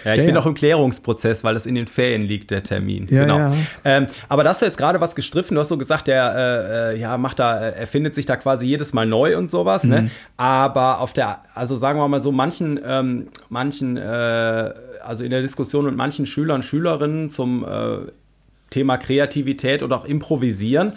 [0.03, 0.41] Ja, ich ja, bin ja.
[0.41, 3.07] auch im Klärungsprozess, weil das in den Ferien liegt, der Termin.
[3.09, 3.37] Ja, genau.
[3.37, 3.53] Ja.
[3.85, 5.55] Ähm, aber da hast du jetzt gerade was gestriffen.
[5.55, 8.67] Du hast so gesagt, der äh, äh ja macht da, äh, erfindet sich da quasi
[8.67, 9.85] jedes Mal neu und sowas.
[9.85, 10.01] Ne?
[10.01, 10.05] Mhm.
[10.05, 10.11] Ne?
[10.35, 15.41] Aber auf der, also sagen wir mal so, manchen, ähm, manchen äh, also in der
[15.41, 18.11] Diskussion mit manchen Schülern, Schülerinnen zum äh,
[18.69, 20.93] Thema Kreativität oder auch Improvisieren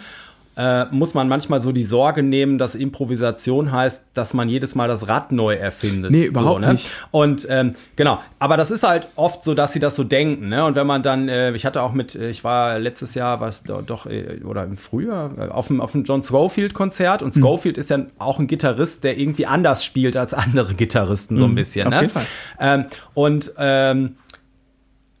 [0.55, 4.87] äh, muss man manchmal so die Sorge nehmen, dass Improvisation heißt, dass man jedes Mal
[4.87, 6.11] das Rad neu erfindet.
[6.11, 6.73] Nee, überhaupt so, ne?
[6.73, 6.89] nicht.
[7.11, 10.49] Und ähm, genau, aber das ist halt oft so, dass sie das so denken.
[10.49, 10.63] Ne?
[10.63, 13.63] Und wenn man dann, äh, ich hatte auch mit, äh, ich war letztes Jahr, was
[13.63, 17.23] doch, äh, oder im Frühjahr, auf dem, auf dem John Schofield-Konzert.
[17.23, 17.41] Und hm.
[17.41, 17.79] Schofield mhm.
[17.79, 21.55] ist ja auch ein Gitarrist, der irgendwie anders spielt als andere Gitarristen, so ein mhm,
[21.55, 21.87] bisschen.
[21.87, 22.01] Auf ne?
[22.01, 22.25] jeden Fall.
[22.59, 24.15] Ähm, und ähm,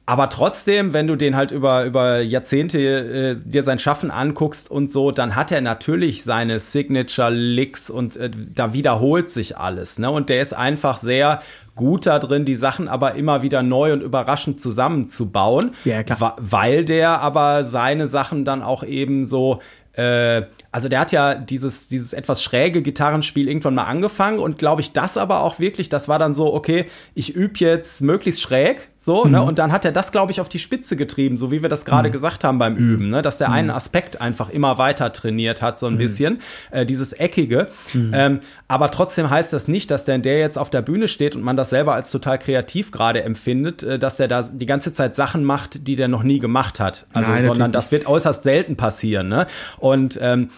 [0.05, 4.91] aber trotzdem, wenn du den halt über, über Jahrzehnte äh, dir sein Schaffen anguckst und
[4.91, 9.99] so, dann hat er natürlich seine Signature-Licks und äh, da wiederholt sich alles.
[9.99, 10.11] Ne?
[10.11, 11.41] Und der ist einfach sehr
[11.75, 15.71] gut da drin, die Sachen aber immer wieder neu und überraschend zusammenzubauen.
[15.85, 16.35] Ja, klar.
[16.37, 19.61] Weil der aber seine Sachen dann auch eben so
[19.93, 24.81] äh, also der hat ja dieses, dieses etwas schräge Gitarrenspiel irgendwann mal angefangen und glaube
[24.81, 28.89] ich, das aber auch wirklich, das war dann so, okay, ich übe jetzt möglichst schräg,
[28.97, 29.25] so, ne?
[29.25, 29.31] mhm.
[29.33, 29.43] ne?
[29.43, 31.83] Und dann hat er das, glaube ich, auf die Spitze getrieben, so wie wir das
[31.83, 32.13] gerade mhm.
[32.13, 33.21] gesagt haben beim Üben, ne?
[33.21, 33.53] Dass der mhm.
[33.55, 35.97] einen Aspekt einfach immer weiter trainiert hat, so ein mhm.
[35.97, 37.67] bisschen, äh, dieses Eckige.
[37.93, 38.11] Mhm.
[38.13, 41.41] Ähm, aber trotzdem heißt das nicht, dass der, der jetzt auf der Bühne steht und
[41.41, 45.15] man das selber als total kreativ gerade empfindet, äh, dass der da die ganze Zeit
[45.15, 47.05] Sachen macht, die der noch nie gemacht hat.
[47.11, 49.47] Also, Nein, sondern das wird äußerst selten passieren, ne?
[49.79, 50.49] Und ähm,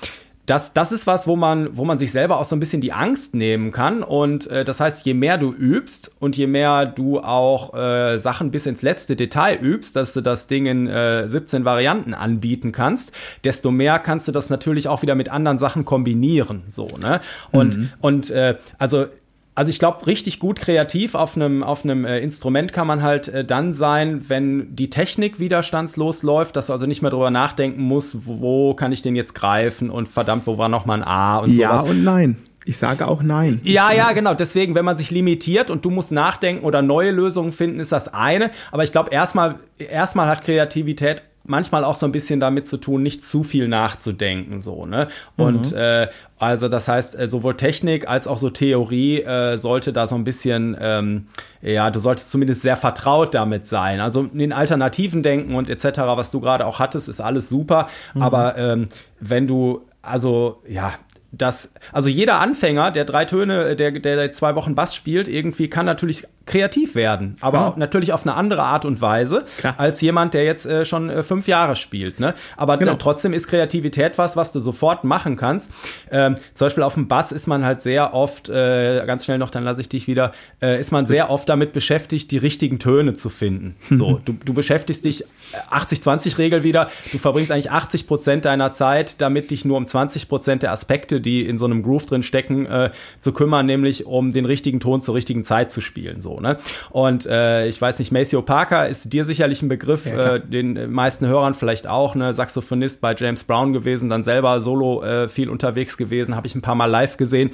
[0.46, 2.94] das, das ist was, wo man, wo man sich selber auch so ein bisschen die
[2.94, 4.04] Angst nehmen kann.
[4.04, 8.52] Und äh, das heißt, je mehr du übst und je mehr du auch äh, Sachen
[8.52, 13.12] bis ins letzte Detail übst, dass du das Ding in äh, 17 Varianten anbieten kannst,
[13.44, 16.64] desto mehr kannst du das natürlich auch wieder mit anderen Sachen kombinieren.
[16.70, 17.22] So, ne?
[17.52, 17.90] Und, mhm.
[18.02, 19.08] und äh, also
[19.56, 23.30] also ich glaube, richtig gut kreativ auf einem auf einem äh, Instrument kann man halt
[23.30, 27.82] äh, dann sein, wenn die Technik widerstandslos läuft, dass du also nicht mehr drüber nachdenken
[27.82, 31.04] musst, wo, wo kann ich den jetzt greifen und verdammt, wo war noch mal ein
[31.04, 31.84] A und ja sowas.
[31.84, 32.38] Ja und nein.
[32.68, 33.62] Ich sage auch nein.
[33.64, 34.34] Ja, ja, genau.
[34.34, 38.12] Deswegen, wenn man sich limitiert und du musst nachdenken oder neue Lösungen finden, ist das
[38.12, 38.50] eine.
[38.72, 43.04] Aber ich glaube, erstmal, erstmal hat Kreativität manchmal auch so ein bisschen damit zu tun,
[43.04, 45.08] nicht zu viel nachzudenken, so, ne?
[45.38, 45.78] Und mhm.
[45.78, 50.16] äh, also das heißt, äh, sowohl Technik als auch so Theorie äh, sollte da so
[50.16, 51.28] ein bisschen, ähm,
[51.62, 54.00] ja, du solltest zumindest sehr vertraut damit sein.
[54.00, 57.88] Also in den Alternativen denken und etc., was du gerade auch hattest, ist alles super.
[58.14, 58.22] Mhm.
[58.22, 60.94] Aber ähm, wenn du also ja,
[61.38, 65.86] das, also jeder Anfänger, der drei Töne, der, der zwei Wochen Bass spielt, irgendwie kann
[65.86, 67.74] natürlich kreativ werden, aber ja.
[67.76, 69.76] natürlich auf eine andere Art und Weise Klar.
[69.78, 72.20] als jemand, der jetzt äh, schon äh, fünf Jahre spielt.
[72.20, 72.36] Ne?
[72.56, 72.96] Aber genau.
[72.96, 75.72] trotzdem ist Kreativität was, was du sofort machen kannst.
[76.12, 79.50] Ähm, zum Beispiel auf dem Bass ist man halt sehr oft, äh, ganz schnell noch,
[79.50, 83.14] dann lasse ich dich wieder, äh, ist man sehr oft damit beschäftigt, die richtigen Töne
[83.14, 83.76] zu finden.
[83.96, 85.24] So, du, du beschäftigst dich
[85.72, 90.64] 80-20-Regel wieder, du verbringst eigentlich 80 Prozent deiner Zeit, damit dich nur um 20 Prozent
[90.64, 94.46] der Aspekte die in so einem Groove drin stecken, äh, zu kümmern, nämlich um den
[94.46, 96.22] richtigen Ton zur richtigen Zeit zu spielen.
[96.22, 96.58] So, ne?
[96.92, 100.92] Und äh, ich weiß nicht, Maceo Parker ist dir sicherlich ein Begriff, ja, äh, den
[100.92, 102.34] meisten Hörern vielleicht auch, ne?
[102.34, 106.62] Saxophonist bei James Brown gewesen, dann selber solo äh, viel unterwegs gewesen, habe ich ein
[106.62, 107.52] paar Mal live gesehen.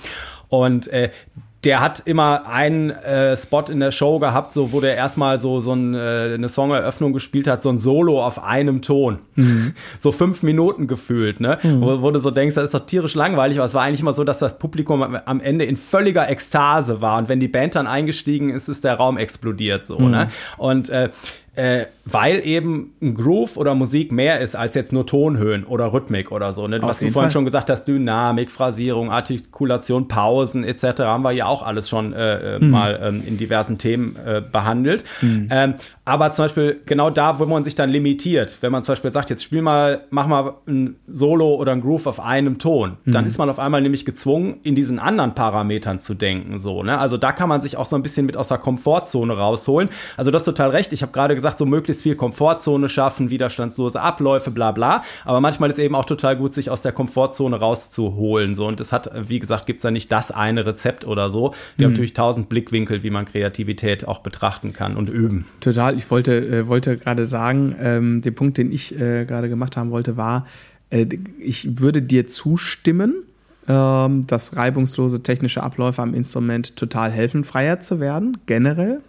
[0.50, 1.12] Und äh,
[1.64, 5.60] der hat immer einen äh, Spot in der Show gehabt, so wo der erstmal so
[5.60, 9.74] so ein, äh, eine Songeröffnung gespielt hat, so ein Solo auf einem Ton, mhm.
[10.00, 11.82] so fünf Minuten gefühlt, ne, mhm.
[11.82, 14.14] wo, wo, du so denkst, das ist doch tierisch langweilig, aber es war eigentlich immer
[14.14, 17.86] so, dass das Publikum am Ende in völliger Ekstase war und wenn die Band dann
[17.86, 20.12] eingestiegen ist, ist der Raum explodiert so, mhm.
[20.12, 21.10] ne, und äh,
[21.62, 26.32] äh, weil eben ein Groove oder Musik mehr ist als jetzt nur Tonhöhen oder Rhythmik
[26.32, 26.68] oder so.
[26.68, 26.82] Ne?
[26.82, 27.32] Was du vorhin Fall.
[27.32, 31.02] schon gesagt hast, Dynamik, Phrasierung, Artikulation, Pausen etc.
[31.02, 32.72] haben wir ja auch alles schon äh, mhm.
[32.72, 35.04] mal ähm, in diversen Themen äh, behandelt.
[35.22, 35.50] Mhm.
[35.52, 39.12] Ähm, aber zum Beispiel genau da, wo man sich dann limitiert, wenn man zum Beispiel
[39.12, 43.12] sagt, jetzt spiel mal, mach mal ein Solo oder ein Groove auf einem Ton, mhm.
[43.12, 46.58] dann ist man auf einmal nämlich gezwungen, in diesen anderen Parametern zu denken.
[46.58, 46.98] So, ne?
[46.98, 49.90] Also da kann man sich auch so ein bisschen mit aus der Komfortzone rausholen.
[50.18, 50.92] Also du hast total recht.
[50.92, 55.04] Ich habe gerade gesagt, so möglichst viel Komfortzone schaffen, widerstandslose Abläufe, bla bla.
[55.26, 58.56] Aber manchmal ist eben auch total gut, sich aus der Komfortzone rauszuholen.
[58.56, 58.68] So.
[58.68, 61.54] Und es hat, wie gesagt, gibt es da nicht das eine Rezept oder so.
[61.78, 61.86] Die mhm.
[61.86, 65.46] haben natürlich tausend Blickwinkel, wie man Kreativität auch betrachten kann und üben.
[65.60, 65.98] Total.
[65.98, 69.92] Ich wollte, äh, wollte gerade sagen, ähm, den Punkt, den ich äh, gerade gemacht haben
[69.92, 70.46] wollte, war,
[70.90, 71.08] äh,
[71.40, 73.24] ich würde dir zustimmen,
[73.68, 79.02] ähm, dass reibungslose technische Abläufe am Instrument total helfen, freier zu werden, generell.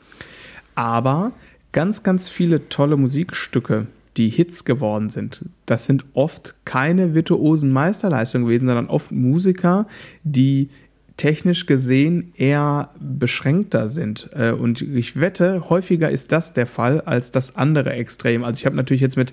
[0.75, 1.33] Aber
[1.73, 8.47] ganz, ganz viele tolle Musikstücke, die Hits geworden sind, das sind oft keine virtuosen Meisterleistungen
[8.47, 9.87] gewesen, sondern oft Musiker,
[10.23, 10.69] die
[11.17, 14.31] technisch gesehen eher beschränkter sind.
[14.35, 18.45] Äh, und ich wette, häufiger ist das der Fall als das andere Extrem.
[18.45, 19.33] Also ich habe natürlich jetzt mit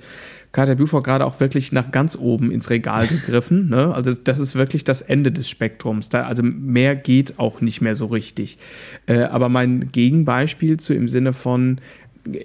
[0.51, 3.69] Carter Buford gerade auch wirklich nach ganz oben ins Regal gegriffen.
[3.69, 3.93] Ne?
[3.93, 6.09] Also das ist wirklich das Ende des Spektrums.
[6.09, 8.57] Da, also mehr geht auch nicht mehr so richtig.
[9.05, 11.79] Äh, aber mein Gegenbeispiel zu im Sinne von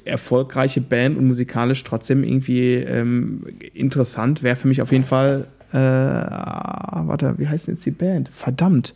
[0.04, 5.76] erfolgreiche Band und musikalisch trotzdem irgendwie ähm, interessant, wäre für mich auf jeden Fall, äh,
[5.76, 8.30] warte, wie heißt denn jetzt die Band?
[8.34, 8.94] Verdammt.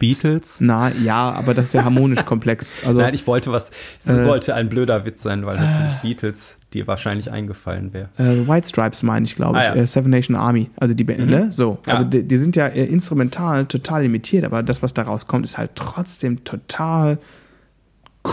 [0.00, 0.56] Beatles?
[0.60, 2.84] Na ja, aber das ist ja harmonisch komplex.
[2.84, 3.70] Also, Nein, ich wollte was,
[4.04, 8.08] das äh, sollte ein blöder Witz sein, weil natürlich äh, Beatles dir wahrscheinlich eingefallen wäre.
[8.16, 9.64] Äh, White Stripes meine ich, glaube ich.
[9.64, 9.82] Ah, ja.
[9.82, 11.30] Äh, Seven Nation Army, also die Band, mhm.
[11.30, 11.52] ne?
[11.52, 11.78] So.
[11.86, 11.94] Ja.
[11.94, 15.58] Also die, die, sind ja äh, instrumental total limitiert, aber das, was daraus kommt, ist
[15.58, 17.18] halt trotzdem total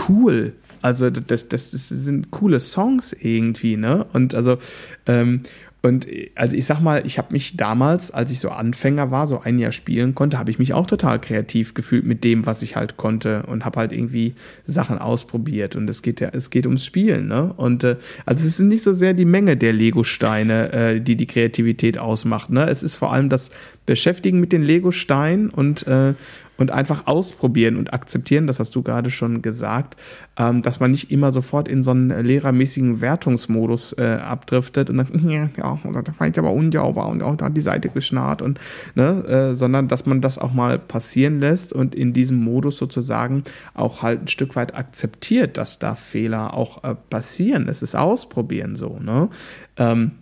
[0.08, 0.54] cool.
[0.82, 4.06] Also das, das, das sind coole Songs irgendwie, ne?
[4.12, 4.58] Und also,
[5.06, 5.42] ähm,
[5.80, 9.40] und also ich sag mal, ich habe mich damals, als ich so Anfänger war, so
[9.40, 12.74] ein Jahr spielen konnte, habe ich mich auch total kreativ gefühlt mit dem, was ich
[12.74, 15.76] halt konnte und habe halt irgendwie Sachen ausprobiert.
[15.76, 17.52] Und es geht ja, es geht ums Spielen, ne?
[17.56, 21.26] Und äh, also es ist nicht so sehr die Menge der Lego-Steine, äh, die die
[21.26, 22.68] Kreativität ausmacht, ne?
[22.68, 23.52] Es ist vor allem das
[23.86, 26.14] Beschäftigen mit den Lego-Steinen und äh,
[26.58, 29.96] und einfach ausprobieren und akzeptieren, das hast du gerade schon gesagt,
[30.36, 35.30] ähm, dass man nicht immer sofort in so einen lehrermäßigen Wertungsmodus äh, abdriftet und dann,
[35.30, 38.58] ja, das war jetzt aber unsauber und auch da hat die Seite geschnarrt und,
[38.96, 43.44] ne, äh, sondern dass man das auch mal passieren lässt und in diesem Modus sozusagen
[43.74, 47.68] auch halt ein Stück weit akzeptiert, dass da Fehler auch äh, passieren.
[47.68, 49.28] Es ist ausprobieren so, ne?
[49.76, 50.12] Ähm,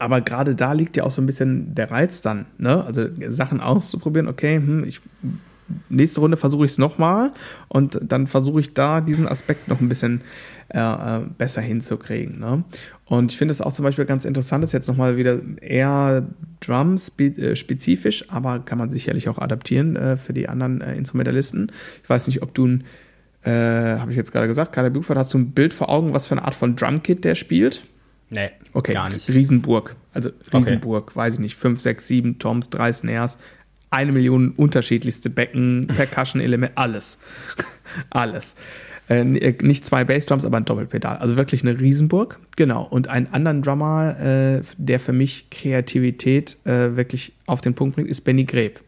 [0.00, 2.84] aber gerade da liegt ja auch so ein bisschen der Reiz dann, ne?
[2.84, 5.00] Also Sachen auszuprobieren, okay, hm, ich
[5.88, 7.32] nächste Runde versuche ich es nochmal
[7.68, 10.22] und dann versuche ich da diesen Aspekt noch ein bisschen
[10.68, 12.38] äh, äh besser hinzukriegen.
[12.38, 12.64] Ne?
[13.08, 16.26] Und ich finde es auch zum Beispiel ganz interessant, ist jetzt nochmal wieder eher
[16.60, 21.72] Drum-spezifisch, äh, aber kann man sicherlich auch adaptieren äh, für die anderen äh, Instrumentalisten.
[22.02, 22.84] Ich weiß nicht, ob du ein,
[23.44, 23.50] äh,
[23.98, 26.32] habe ich jetzt gerade gesagt, Kader Buford, hast du ein Bild vor Augen, was für
[26.32, 27.82] eine Art von Drumkit der spielt?
[28.30, 28.92] Nee, okay.
[28.92, 29.28] gar nicht.
[29.30, 29.96] Riesenburg.
[30.12, 31.16] Also Riesenburg, okay.
[31.16, 33.38] weiß ich nicht, 5, 6, 7 Toms, 3 Snares,
[33.90, 37.20] eine Million unterschiedlichste Becken, Percussion-Elemente, alles.
[38.10, 38.56] alles.
[39.08, 41.16] Äh, äh, nicht zwei Bassdrums, aber ein Doppelpedal.
[41.16, 42.38] Also wirklich eine Riesenburg.
[42.56, 42.84] Genau.
[42.84, 48.08] Und einen anderen Drummer, äh, der für mich Kreativität äh, wirklich auf den Punkt bringt,
[48.08, 48.80] ist Benny Greb.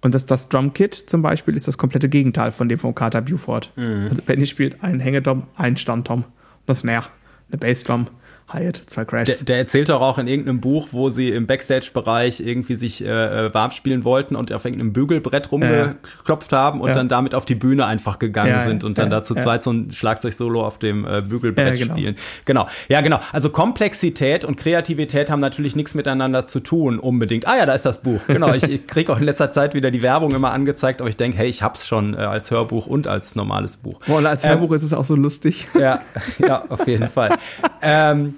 [0.00, 3.72] Und das, das Drumkit zum Beispiel ist das komplette Gegenteil von dem von Carter Buford.
[3.76, 4.06] Mhm.
[4.10, 6.24] Also Benny spielt einen Hängetom, einen Standtom,
[6.66, 7.06] das Snare,
[7.50, 8.06] eine Bassdrum,
[8.50, 9.38] Hyatt, zwei Crashs.
[9.38, 13.08] Der, der, erzählt doch auch in irgendeinem Buch, wo sie im Backstage-Bereich irgendwie sich äh,
[13.46, 16.94] äh, warm spielen wollten und auf irgendeinem Bügelbrett rumgeklopft haben und ja.
[16.94, 19.92] dann damit auf die Bühne einfach gegangen ja, sind und dann dazu zweit so ein
[19.92, 21.94] Schlagzeug-Solo auf dem äh, Bügelbrett genau.
[21.94, 22.16] spielen.
[22.46, 22.68] Genau.
[22.88, 23.20] Ja, genau.
[23.32, 27.46] Also Komplexität und Kreativität haben natürlich nichts miteinander zu tun, unbedingt.
[27.46, 28.20] Ah ja, da ist das Buch.
[28.28, 28.54] Genau.
[28.54, 31.36] ich, ich kriege auch in letzter Zeit wieder die Werbung immer angezeigt, aber ich denke,
[31.36, 34.00] hey, ich hab's schon äh, als Hörbuch und als normales Buch.
[34.06, 35.68] Und als ähm, Hörbuch ist es auch so lustig.
[35.78, 36.00] Ja,
[36.38, 37.36] ja, auf jeden Fall.
[37.82, 38.37] ähm,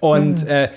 [0.00, 0.50] und mhm.
[0.50, 0.68] äh,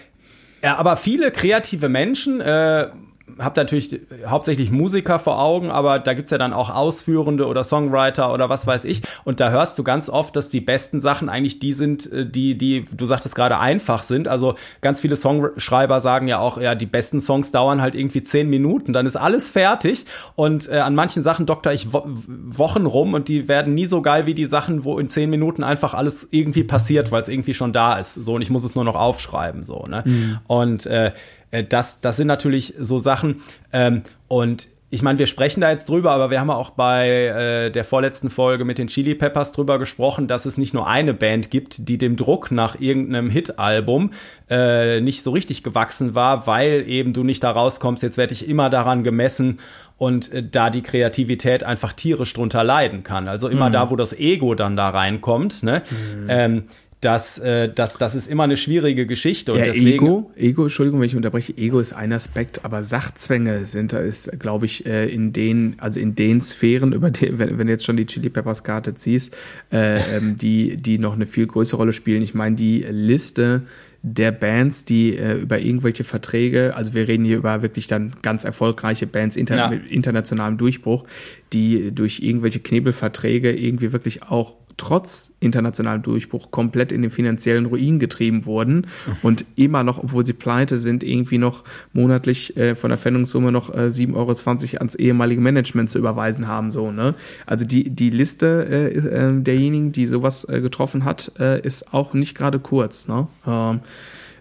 [0.62, 2.88] ja, aber viele kreative Menschen äh,
[3.37, 8.33] habe natürlich hauptsächlich Musiker vor Augen, aber da gibt's ja dann auch Ausführende oder Songwriter
[8.33, 9.01] oder was weiß ich.
[9.23, 12.57] Und da hörst du ganz oft, dass die besten Sachen eigentlich die sind, äh, die,
[12.57, 14.27] die, du sagtest gerade, einfach sind.
[14.27, 18.49] Also ganz viele Songschreiber sagen ja auch, ja, die besten Songs dauern halt irgendwie zehn
[18.49, 20.05] Minuten, dann ist alles fertig.
[20.35, 24.01] Und äh, an manchen Sachen dokter ich wo Wochen rum und die werden nie so
[24.01, 27.53] geil wie die Sachen, wo in zehn Minuten einfach alles irgendwie passiert, weil es irgendwie
[27.53, 28.15] schon da ist.
[28.15, 29.63] So, und ich muss es nur noch aufschreiben.
[29.63, 30.03] So, ne?
[30.05, 30.37] Mhm.
[30.47, 31.11] Und äh,
[31.51, 33.41] äh, das, das sind natürlich so Sachen.
[33.71, 37.69] Ähm, und ich meine, wir sprechen da jetzt drüber, aber wir haben auch bei äh,
[37.69, 41.51] der vorletzten Folge mit den Chili Peppers drüber gesprochen, dass es nicht nur eine Band
[41.51, 44.12] gibt, die dem Druck nach irgendeinem Hit-Album
[44.49, 48.49] äh, nicht so richtig gewachsen war, weil eben du nicht da rauskommst, jetzt werde ich
[48.49, 49.59] immer daran gemessen
[49.99, 53.27] und äh, da die Kreativität einfach tierisch drunter leiden kann.
[53.27, 53.73] Also immer mhm.
[53.73, 55.83] da, wo das Ego dann da reinkommt, ne?
[55.91, 56.25] Mhm.
[56.29, 56.63] Ähm,
[57.01, 59.53] das, äh, das, das ist immer eine schwierige Geschichte.
[59.53, 63.65] Und ja, deswegen Ego, Ego, Entschuldigung, wenn ich unterbreche, Ego ist ein Aspekt, aber Sachzwänge
[63.65, 67.57] sind da ist, glaube ich, äh, in den, also in den Sphären, über die, wenn,
[67.57, 69.33] wenn du jetzt schon die Chili Peppers Karte ziehst,
[69.71, 72.21] äh, ähm, die, die noch eine viel größere Rolle spielen.
[72.21, 73.62] Ich meine, die Liste
[74.01, 78.43] der Bands, die äh, über irgendwelche Verträge, also wir reden hier über wirklich dann ganz
[78.43, 79.69] erfolgreiche Bands inter ja.
[79.69, 81.05] mit internationalem Durchbruch,
[81.53, 87.99] die durch irgendwelche Knebelverträge irgendwie wirklich auch trotz internationalem Durchbruch komplett in den finanziellen Ruin
[87.99, 89.15] getrieben wurden mhm.
[89.21, 91.63] und immer noch, obwohl sie pleite sind, irgendwie noch
[91.93, 94.31] monatlich äh, von der Pfändungssumme noch äh, 7,20 Euro
[94.79, 96.71] ans ehemalige Management zu überweisen haben.
[96.71, 97.13] So, ne?
[97.45, 102.13] Also die, die Liste äh, äh derjenigen, die sowas äh, getroffen hat, äh, ist auch
[102.13, 103.08] nicht gerade kurz.
[103.08, 103.27] Ne?
[103.45, 103.81] Ähm,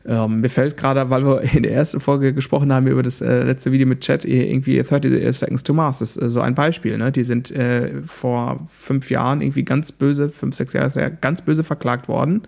[0.08, 3.42] ähm, mir fällt gerade, weil wir in der ersten Folge gesprochen haben über das äh,
[3.42, 6.96] letzte Video mit Chat, irgendwie 30 Seconds to Mars, ist äh, so ein Beispiel.
[6.96, 7.12] Ne?
[7.12, 12.08] Die sind äh, vor fünf Jahren irgendwie ganz böse, fünf, sechs Jahre ganz böse verklagt
[12.08, 12.42] worden.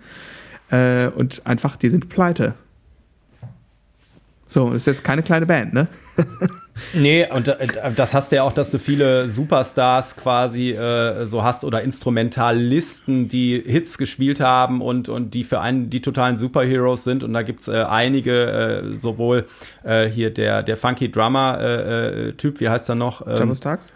[0.71, 2.55] Äh, und einfach, die sind pleite.
[4.51, 5.87] So, ist jetzt keine kleine Band, ne?
[6.93, 11.41] nee, und äh, das hast du ja auch, dass du viele Superstars quasi äh, so
[11.41, 17.05] hast oder Instrumentalisten, die Hits gespielt haben und, und die für einen die totalen Superheroes
[17.05, 17.23] sind.
[17.23, 19.45] Und da gibt's äh, einige, äh, sowohl
[19.85, 23.25] äh, hier der, der Funky Drummer-Typ, äh, wie heißt er noch?
[23.25, 23.93] Ähm, Jumbo Starks?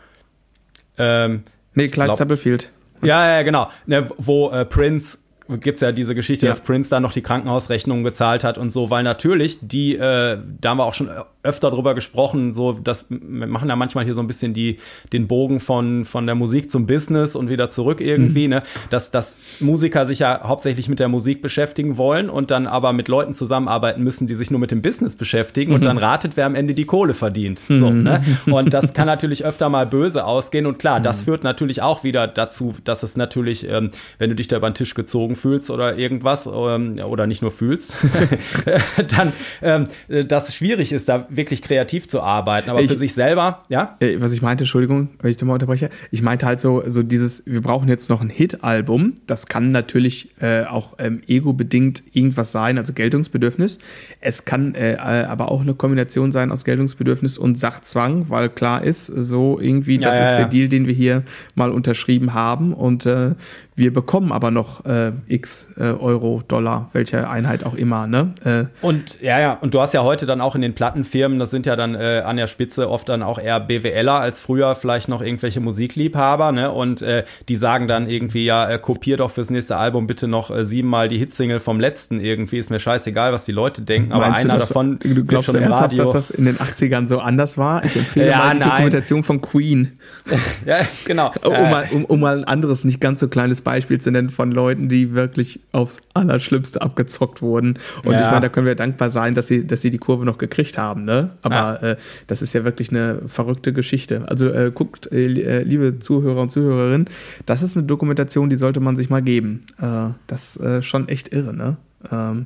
[0.98, 1.44] Ähm,
[1.74, 2.72] nee, Clyde Stubblefield.
[3.02, 3.70] Ja, ja, genau.
[3.88, 5.18] Ne, wo Prince
[5.48, 6.52] gibt es ja diese Geschichte, ja.
[6.52, 10.70] dass Prince da noch die Krankenhausrechnung gezahlt hat und so, weil natürlich die, äh, da
[10.70, 11.10] haben wir auch schon
[11.44, 14.78] öfter drüber gesprochen, so, das wir machen ja manchmal hier so ein bisschen die,
[15.14, 18.56] den Bogen von, von der Musik zum Business und wieder zurück irgendwie, mhm.
[18.56, 22.94] ne, dass, dass Musiker sich ja hauptsächlich mit der Musik beschäftigen wollen und dann aber
[22.94, 25.76] mit Leuten zusammenarbeiten müssen, die sich nur mit dem Business beschäftigen mhm.
[25.76, 27.80] und dann ratet, wer am Ende die Kohle verdient, mhm.
[27.80, 31.26] so, ne, und das kann natürlich öfter mal böse ausgehen und klar, das mhm.
[31.26, 34.76] führt natürlich auch wieder dazu, dass es natürlich, ähm, wenn du dich da über den
[34.76, 37.94] Tisch gezogen Drogen fühlst oder irgendwas ähm, oder nicht nur fühlst,
[39.08, 39.88] dann ähm,
[40.28, 42.70] das schwierig ist, da wirklich kreativ zu arbeiten.
[42.70, 43.98] Aber ich, für sich selber, ja?
[44.00, 47.04] Äh, was ich meinte, Entschuldigung, wenn ich da mal unterbreche, ich meinte halt so, so
[47.04, 49.14] dieses, wir brauchen jetzt noch ein Hit-Album.
[49.28, 53.80] Das kann natürlich äh, auch ähm, ego-bedingt irgendwas sein, also Geltungsbedürfnis.
[54.22, 59.06] Es kann äh, aber auch eine Kombination sein aus Geltungsbedürfnis und Sachzwang, weil klar ist,
[59.06, 61.24] so irgendwie, das ja, ja, ist der Deal, den wir hier
[61.56, 62.74] mal unterschrieben haben.
[62.74, 63.32] Und äh,
[63.78, 68.08] wir bekommen aber noch äh, x äh, Euro, Dollar, welche Einheit auch immer.
[68.08, 68.34] Ne?
[68.46, 71.52] Äh, und ja, ja, und du hast ja heute dann auch in den Plattenfirmen, das
[71.52, 75.10] sind ja dann äh, an der Spitze oft dann auch eher BWLer als früher vielleicht
[75.10, 76.72] noch irgendwelche Musikliebhaber, ne?
[76.72, 80.52] Und äh, die sagen dann irgendwie, ja, äh, kopier doch fürs nächste Album bitte noch
[80.64, 84.46] siebenmal die Hitsingle vom letzten irgendwie, ist mir scheißegal, was die Leute denken, aber Meinst
[84.46, 85.98] einer du, davon du glaubst schon im Radio.
[85.98, 87.84] dass das in den 80ern so anders war?
[87.84, 88.70] Ich empfehle ja, mal die nein.
[88.70, 90.00] Dokumentation von Queen.
[90.66, 91.34] ja, genau.
[91.44, 94.54] um, mal, um, um mal ein anderes, nicht ganz so kleines Beispiel zu nennen von
[94.54, 97.78] Leuten, die wirklich aufs Allerschlimmste abgezockt wurden.
[98.06, 98.24] Und ja.
[98.24, 100.78] ich meine, da können wir dankbar sein, dass sie, dass sie die Kurve noch gekriegt
[100.78, 101.04] haben.
[101.04, 101.32] Ne?
[101.42, 101.76] Aber ja.
[101.76, 101.98] äh,
[102.28, 104.24] das ist ja wirklich eine verrückte Geschichte.
[104.28, 107.10] Also äh, guckt, äh, äh liebe Zuhörer und Zuhörerinnen,
[107.46, 109.62] das ist eine Dokumentation, die sollte man sich mal geben.
[109.82, 111.54] Äh, das ist äh, schon echt irre.
[111.54, 111.76] Ne?
[112.10, 112.46] Ähm,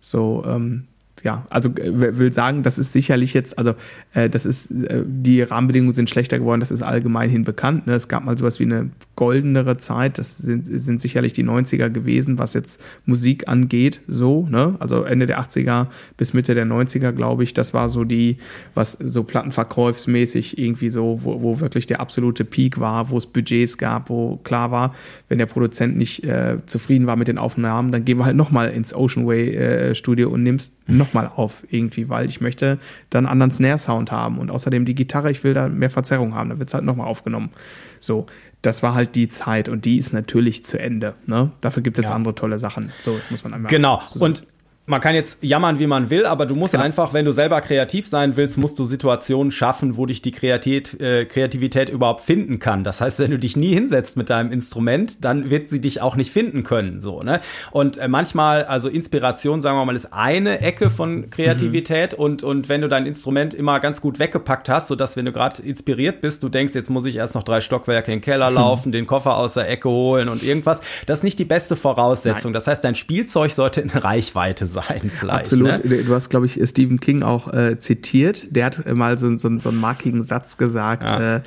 [0.00, 0.84] so, ähm,
[1.26, 3.74] ja, also äh, will sagen, das ist sicherlich jetzt, also
[4.14, 7.88] äh, das ist, äh, die Rahmenbedingungen sind schlechter geworden, das ist allgemeinhin bekannt.
[7.88, 7.94] Ne?
[7.94, 12.38] Es gab mal sowas wie eine goldenere Zeit, das sind, sind sicherlich die 90er gewesen,
[12.38, 14.76] was jetzt Musik angeht, so, ne?
[14.78, 18.36] Also Ende der 80er bis Mitte der 90er, glaube ich, das war so die,
[18.74, 23.78] was so plattenverkäufsmäßig irgendwie so, wo, wo wirklich der absolute Peak war, wo es Budgets
[23.78, 24.94] gab, wo klar war,
[25.28, 28.70] wenn der Produzent nicht äh, zufrieden war mit den Aufnahmen, dann gehen wir halt nochmal
[28.70, 32.78] ins Ocean Way äh, Studio und nimmst nochmal auf irgendwie, weil ich möchte
[33.10, 36.50] dann einen anderen Snare-Sound haben und außerdem die Gitarre, ich will da mehr Verzerrung haben,
[36.50, 37.50] dann wird es halt nochmal aufgenommen.
[37.98, 38.26] So,
[38.62, 41.14] das war halt die Zeit und die ist natürlich zu Ende.
[41.26, 41.52] Ne?
[41.60, 42.16] Dafür gibt es jetzt ja.
[42.16, 42.92] andere tolle Sachen.
[43.00, 43.70] So muss man einmal.
[43.70, 44.02] Genau.
[44.18, 44.46] Und
[44.86, 46.84] man kann jetzt jammern, wie man will, aber du musst genau.
[46.84, 51.00] einfach, wenn du selber kreativ sein willst, musst du Situationen schaffen, wo dich die Kreativität,
[51.00, 52.84] äh, Kreativität überhaupt finden kann.
[52.84, 56.14] Das heißt, wenn du dich nie hinsetzt mit deinem Instrument, dann wird sie dich auch
[56.14, 57.40] nicht finden können, so, ne?
[57.72, 62.24] Und äh, manchmal, also Inspiration, sagen wir mal, ist eine Ecke von Kreativität mhm.
[62.24, 65.62] und, und wenn du dein Instrument immer ganz gut weggepackt hast, sodass, wenn du gerade
[65.62, 68.56] inspiriert bist, du denkst, jetzt muss ich erst noch drei Stockwerke in den Keller mhm.
[68.56, 68.92] laufen, mhm.
[68.92, 72.52] den Koffer aus der Ecke holen und irgendwas, das ist nicht die beste Voraussetzung.
[72.52, 72.54] Nein.
[72.54, 75.40] Das heißt, dein Spielzeug sollte in Reichweite sein sein, vielleicht.
[75.40, 75.84] Absolut.
[75.84, 76.04] Ne?
[76.04, 78.54] Du hast, glaube ich, Stephen King auch äh, zitiert.
[78.54, 81.36] Der hat mal so, so, so einen markigen Satz gesagt: ja.
[81.36, 81.42] äh,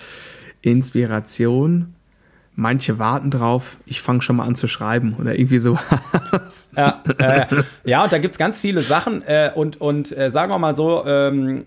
[0.61, 1.93] Inspiration.
[2.55, 5.79] Manche warten drauf, ich fange schon mal an zu schreiben oder irgendwie so.
[6.75, 7.45] ja, äh,
[7.85, 9.21] ja, und da gibt es ganz viele Sachen.
[9.25, 11.59] Äh, und und äh, sagen wir mal so, ähm,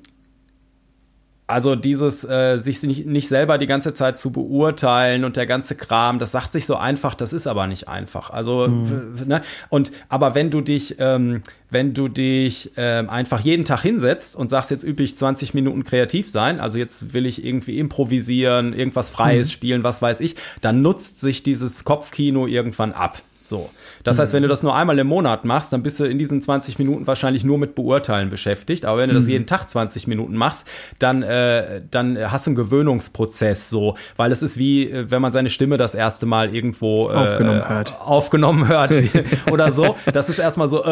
[1.53, 5.76] also dieses äh, sich nicht, nicht selber die ganze Zeit zu beurteilen und der ganze
[5.76, 8.30] Kram, das sagt sich so einfach, das ist aber nicht einfach.
[8.30, 9.14] Also mhm.
[9.26, 9.42] ne?
[9.68, 14.48] und aber wenn du dich ähm, wenn du dich ähm, einfach jeden Tag hinsetzt und
[14.48, 19.48] sagst jetzt üblich 20 Minuten kreativ sein, also jetzt will ich irgendwie improvisieren, irgendwas Freies
[19.48, 19.53] mhm.
[19.53, 23.22] spielen, was weiß ich, dann nutzt sich dieses Kopfkino irgendwann ab.
[23.44, 23.70] So.
[24.05, 24.50] Das heißt, wenn du mhm.
[24.50, 27.59] das nur einmal im Monat machst, dann bist du in diesen 20 Minuten wahrscheinlich nur
[27.59, 28.84] mit Beurteilen beschäftigt.
[28.84, 29.30] Aber wenn du das mhm.
[29.30, 30.66] jeden Tag 20 Minuten machst,
[30.98, 35.32] dann, äh, dann hast du einen Gewöhnungsprozess so, weil es ist wie, äh, wenn man
[35.32, 38.00] seine Stimme das erste Mal irgendwo äh, aufgenommen hört.
[38.00, 38.94] Aufgenommen hört
[39.50, 39.96] oder so.
[40.12, 40.88] Das ist erstmal so, äh,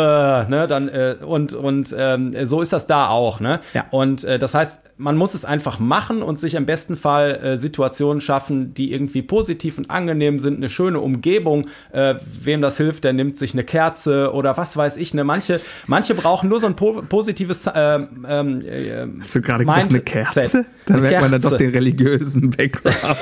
[0.49, 3.61] ne, dann, äh, und, und ähm, so ist das da auch, ne?
[3.75, 3.87] Ja.
[3.91, 7.57] Und äh, das heißt, man muss es einfach machen und sich im besten Fall äh,
[7.57, 11.67] Situationen schaffen, die irgendwie positiv und angenehm sind, eine schöne Umgebung.
[11.91, 15.15] Äh, wem das hilft, der nimmt sich eine Kerze oder was weiß ich.
[15.15, 15.25] Ne?
[15.25, 17.67] Manche, manche brauchen nur so ein po positives.
[17.67, 20.67] Äh, ähm, äh, Hast du gerade gesagt, eine Kerze?
[20.87, 22.97] Dann merkt man dann doch den religiösen Background.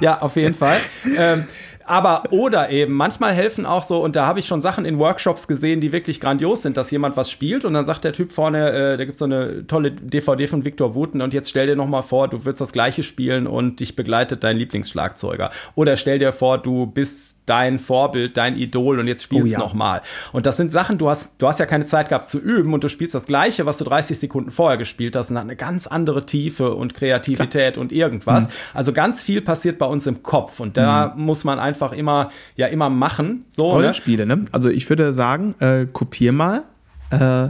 [0.00, 0.78] ja, auf jeden Fall.
[1.16, 1.44] Ähm,
[1.84, 5.48] Aber oder eben, manchmal helfen auch so, und da habe ich schon Sachen in Workshops
[5.48, 8.70] gesehen, die wirklich grandios sind, dass jemand was spielt und dann sagt der Typ vorne,
[8.70, 11.76] äh, da gibt es so eine tolle DVD von Victor Wooten und jetzt stell dir
[11.76, 15.50] noch mal vor, du würdest das gleiche spielen und dich begleitet dein Lieblingsschlagzeuger.
[15.74, 19.58] Oder stell dir vor, du bist dein Vorbild, dein Idol und jetzt spielst oh, ja.
[19.58, 20.02] nochmal.
[20.32, 22.84] Und das sind Sachen, du hast, du hast ja keine Zeit gehabt zu üben und
[22.84, 25.86] du spielst das Gleiche, was du 30 Sekunden vorher gespielt hast und hat eine ganz
[25.86, 27.82] andere Tiefe und Kreativität Klar.
[27.82, 28.44] und irgendwas.
[28.44, 28.52] Mhm.
[28.74, 31.24] Also ganz viel passiert bei uns im Kopf und da mhm.
[31.24, 33.44] muss man einfach immer, ja, immer machen.
[33.50, 33.72] So, ne?
[33.72, 34.44] Rollenspiele, ne?
[34.52, 36.62] Also ich würde sagen, äh, kopier mal
[37.10, 37.48] äh,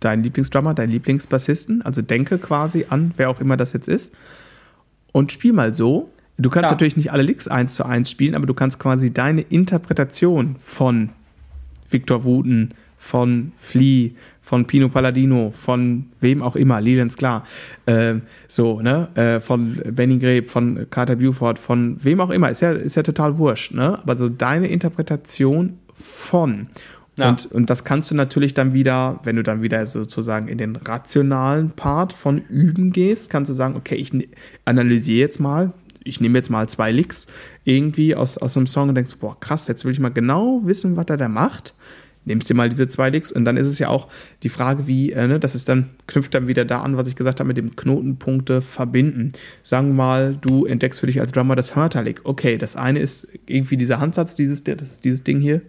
[0.00, 4.16] deinen Lieblingsdrummer, deinen Lieblingsbassisten, also denke quasi an, wer auch immer das jetzt ist
[5.12, 6.10] und spiel mal so,
[6.42, 6.70] Du kannst ja.
[6.72, 11.10] natürlich nicht alle Licks eins zu eins spielen, aber du kannst quasi deine Interpretation von
[11.90, 17.46] Victor Wooten, von Flea, von Pino Palladino, von wem auch immer, Leland klar,
[17.86, 18.14] äh,
[18.48, 22.72] so, ne, äh, von Benny Greb, von Carter Buford, von wem auch immer, ist ja,
[22.72, 26.68] ist ja total wurscht, ne, aber so deine Interpretation von
[27.16, 27.28] ja.
[27.28, 30.76] Und, und das kannst du natürlich dann wieder, wenn du dann wieder sozusagen in den
[30.76, 34.12] rationalen Part von Üben gehst, kannst du sagen, okay, ich
[34.64, 35.72] analysiere jetzt mal,
[36.04, 37.26] ich nehme jetzt mal zwei Licks
[37.64, 40.96] irgendwie aus, aus einem Song und denkst, boah, krass, jetzt will ich mal genau wissen,
[40.96, 41.74] was er da macht.
[42.24, 44.06] Nimmst dir mal diese zwei Licks und dann ist es ja auch
[44.44, 47.16] die Frage, wie, äh, ne, das ist dann, knüpft dann wieder da an, was ich
[47.16, 49.32] gesagt habe, mit dem Knotenpunkte verbinden.
[49.64, 52.20] Sagen wir mal, du entdeckst für dich als Drummer das Hörterlick.
[52.22, 55.62] Okay, das eine ist irgendwie dieser Handsatz, dieses, das ist dieses Ding hier.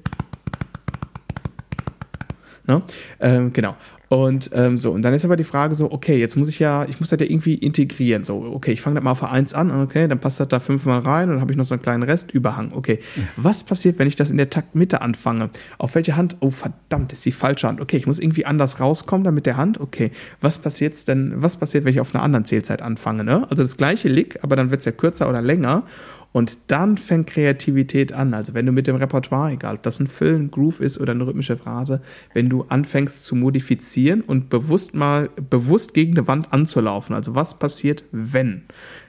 [2.65, 2.81] Ne?
[3.19, 3.75] Ähm, genau.
[4.13, 6.85] Und ähm, so, und dann ist aber die Frage so, okay, jetzt muss ich ja,
[6.85, 8.25] ich muss das ja irgendwie integrieren.
[8.25, 10.99] So, okay, ich fange das mal auf 1 an, okay, dann passt das da fünfmal
[10.99, 12.73] rein und dann habe ich noch so einen kleinen Restüberhang.
[12.75, 12.99] Okay,
[13.37, 15.49] was passiert, wenn ich das in der Taktmitte anfange?
[15.79, 16.37] Auf welche Hand?
[16.41, 17.81] Oh, verdammt, ist die falsche Hand.
[17.81, 19.79] Okay, ich muss irgendwie anders rauskommen, dann mit der Hand.
[19.79, 20.11] Okay,
[20.41, 23.23] was passiert denn, was passiert, wenn ich auf einer anderen Zählzeit anfange?
[23.23, 23.47] Ne?
[23.49, 25.85] Also das gleiche Lick, aber dann wird es ja kürzer oder länger.
[26.33, 28.33] Und dann fängt Kreativität an.
[28.33, 31.25] Also wenn du mit dem Repertoire, egal ob das ein ein Groove ist oder eine
[31.25, 32.01] rhythmische Phrase,
[32.33, 37.15] wenn du anfängst zu modifizieren und bewusst mal, bewusst gegen eine Wand anzulaufen.
[37.15, 38.63] Also was passiert, wenn?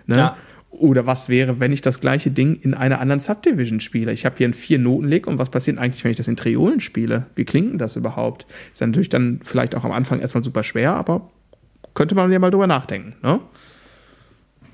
[0.06, 0.16] Ne?
[0.16, 0.36] Ja.
[0.70, 4.12] Oder was wäre, wenn ich das gleiche Ding in einer anderen Subdivision spiele?
[4.12, 7.26] Ich habe hier einen Vier-Noten-Leg und was passiert eigentlich, wenn ich das in Triolen spiele?
[7.36, 8.46] Wie klingt das überhaupt?
[8.72, 11.30] Ist natürlich dann vielleicht auch am Anfang erstmal super schwer, aber
[11.94, 13.14] könnte man ja mal drüber nachdenken.
[13.22, 13.40] Ne?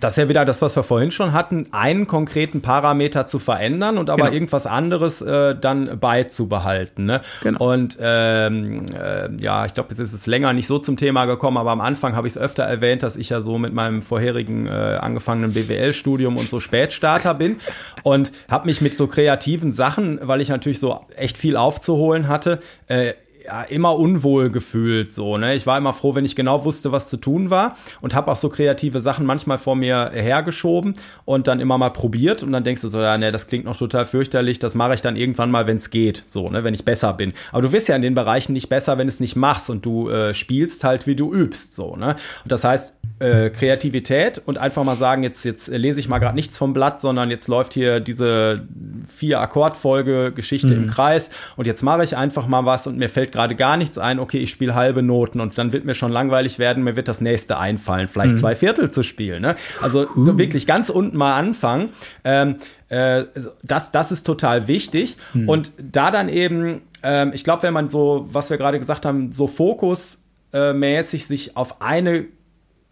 [0.01, 3.99] Das ist ja wieder das, was wir vorhin schon hatten, einen konkreten Parameter zu verändern
[3.99, 4.35] und aber genau.
[4.35, 7.05] irgendwas anderes äh, dann beizubehalten.
[7.05, 7.21] Ne?
[7.43, 7.73] Genau.
[7.73, 11.59] Und ähm, äh, ja, ich glaube, jetzt ist es länger nicht so zum Thema gekommen,
[11.59, 14.67] aber am Anfang habe ich es öfter erwähnt, dass ich ja so mit meinem vorherigen
[14.67, 17.59] äh, angefangenen BWL-Studium und so Spätstarter bin
[18.03, 22.61] und habe mich mit so kreativen Sachen, weil ich natürlich so echt viel aufzuholen hatte,
[22.87, 23.13] äh,
[23.45, 25.55] ja, immer unwohl gefühlt so, ne?
[25.55, 28.37] Ich war immer froh, wenn ich genau wusste, was zu tun war und habe auch
[28.37, 32.83] so kreative Sachen manchmal vor mir hergeschoben und dann immer mal probiert und dann denkst
[32.83, 35.67] du so, ja, ne, das klingt noch total fürchterlich, das mache ich dann irgendwann mal,
[35.67, 37.33] wenn es geht, so, ne, wenn ich besser bin.
[37.53, 40.09] Aber du wirst ja in den Bereichen nicht besser, wenn es nicht machst und du
[40.11, 42.17] äh, spielst halt, wie du übst, so, ne?
[42.45, 46.35] Und das heißt, äh, Kreativität und einfach mal sagen, jetzt, jetzt lese ich mal gerade
[46.35, 48.63] nichts vom Blatt, sondern jetzt läuft hier diese
[49.07, 50.85] vier Akkordfolge Geschichte mhm.
[50.85, 53.99] im Kreis und jetzt mache ich einfach mal was und mir fällt gerade gar nichts
[53.99, 57.09] ein, okay, ich spiele halbe Noten und dann wird mir schon langweilig werden, mir wird
[57.09, 58.39] das nächste einfallen, vielleicht mhm.
[58.39, 59.43] zwei Viertel zu spielen.
[59.43, 59.57] Ne?
[59.81, 60.25] Also uh.
[60.25, 61.91] so wirklich ganz unten mal anfangen.
[62.25, 62.57] Ähm,
[62.89, 63.25] äh,
[63.63, 65.17] das, das ist total wichtig.
[65.33, 65.49] Mhm.
[65.49, 69.33] Und da dann eben, ähm, ich glaube, wenn man so, was wir gerade gesagt haben,
[69.33, 72.27] so fokusmäßig sich auf eine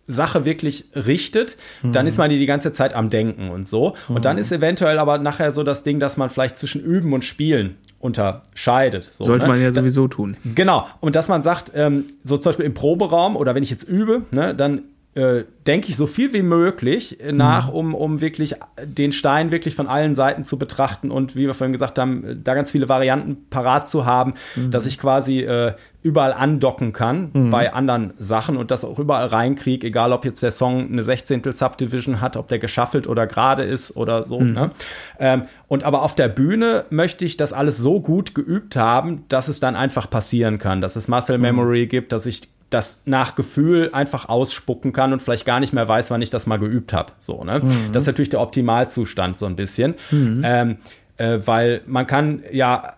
[0.09, 1.93] Sache wirklich richtet, mhm.
[1.93, 3.95] dann ist man die die ganze Zeit am Denken und so.
[4.09, 4.23] Und mhm.
[4.23, 7.77] dann ist eventuell aber nachher so das Ding, dass man vielleicht zwischen Üben und Spielen
[8.01, 9.05] unterscheidet.
[9.05, 9.53] So, Sollte ne?
[9.53, 10.37] man ja sowieso tun.
[10.55, 10.87] Genau.
[11.01, 14.23] Und dass man sagt, ähm, so zum Beispiel im Proberaum oder wenn ich jetzt übe,
[14.31, 14.83] ne, dann
[15.15, 17.75] äh, denke ich so viel wie möglich nach, mhm.
[17.75, 21.73] um, um wirklich den Stein wirklich von allen Seiten zu betrachten und wie wir vorhin
[21.73, 24.71] gesagt haben, da ganz viele Varianten parat zu haben, mhm.
[24.71, 27.51] dass ich quasi äh, überall andocken kann mhm.
[27.51, 31.53] bei anderen Sachen und das auch überall reinkriege, egal ob jetzt der Song eine Sechzehntel
[31.53, 34.41] Subdivision hat, ob der geschaffelt oder gerade ist oder so.
[34.41, 34.53] Mhm.
[34.53, 34.71] Ne?
[35.19, 39.49] Ähm, und aber auf der Bühne möchte ich das alles so gut geübt haben, dass
[39.49, 41.43] es dann einfach passieren kann, dass es Muscle mhm.
[41.43, 45.89] Memory gibt, dass ich das nach Gefühl einfach ausspucken kann und vielleicht gar nicht mehr
[45.89, 47.13] weiß, wann ich das mal geübt habe.
[47.21, 47.61] So, ne?
[47.61, 47.93] Mhm.
[47.93, 49.95] Das ist natürlich der Optimalzustand so ein bisschen.
[50.11, 50.43] Mhm.
[50.45, 50.77] Ähm,
[51.17, 52.95] äh, weil man kann ja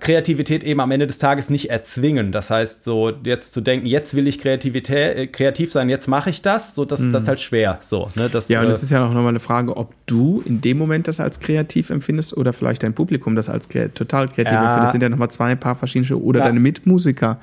[0.00, 2.32] Kreativität eben am Ende des Tages nicht erzwingen.
[2.32, 6.30] Das heißt, so jetzt zu denken, jetzt will ich Kreativität, äh, kreativ sein, jetzt mache
[6.30, 7.12] ich das, so das, mm.
[7.12, 7.78] das ist halt schwer.
[7.82, 10.42] So, ne, das, ja, und das äh, ist ja auch nochmal eine Frage, ob du
[10.46, 14.28] in dem Moment das als kreativ empfindest oder vielleicht dein Publikum das als kre total
[14.28, 14.60] kreativ ja.
[14.60, 14.84] empfindet.
[14.84, 16.46] Das sind ja nochmal zwei paar verschiedene oder ja.
[16.46, 17.38] deine Mitmusiker.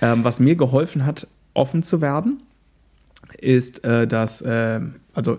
[0.00, 2.42] Ähm, was mir geholfen hat, offen zu werden,
[3.42, 4.80] ist, äh, dass, äh,
[5.14, 5.38] also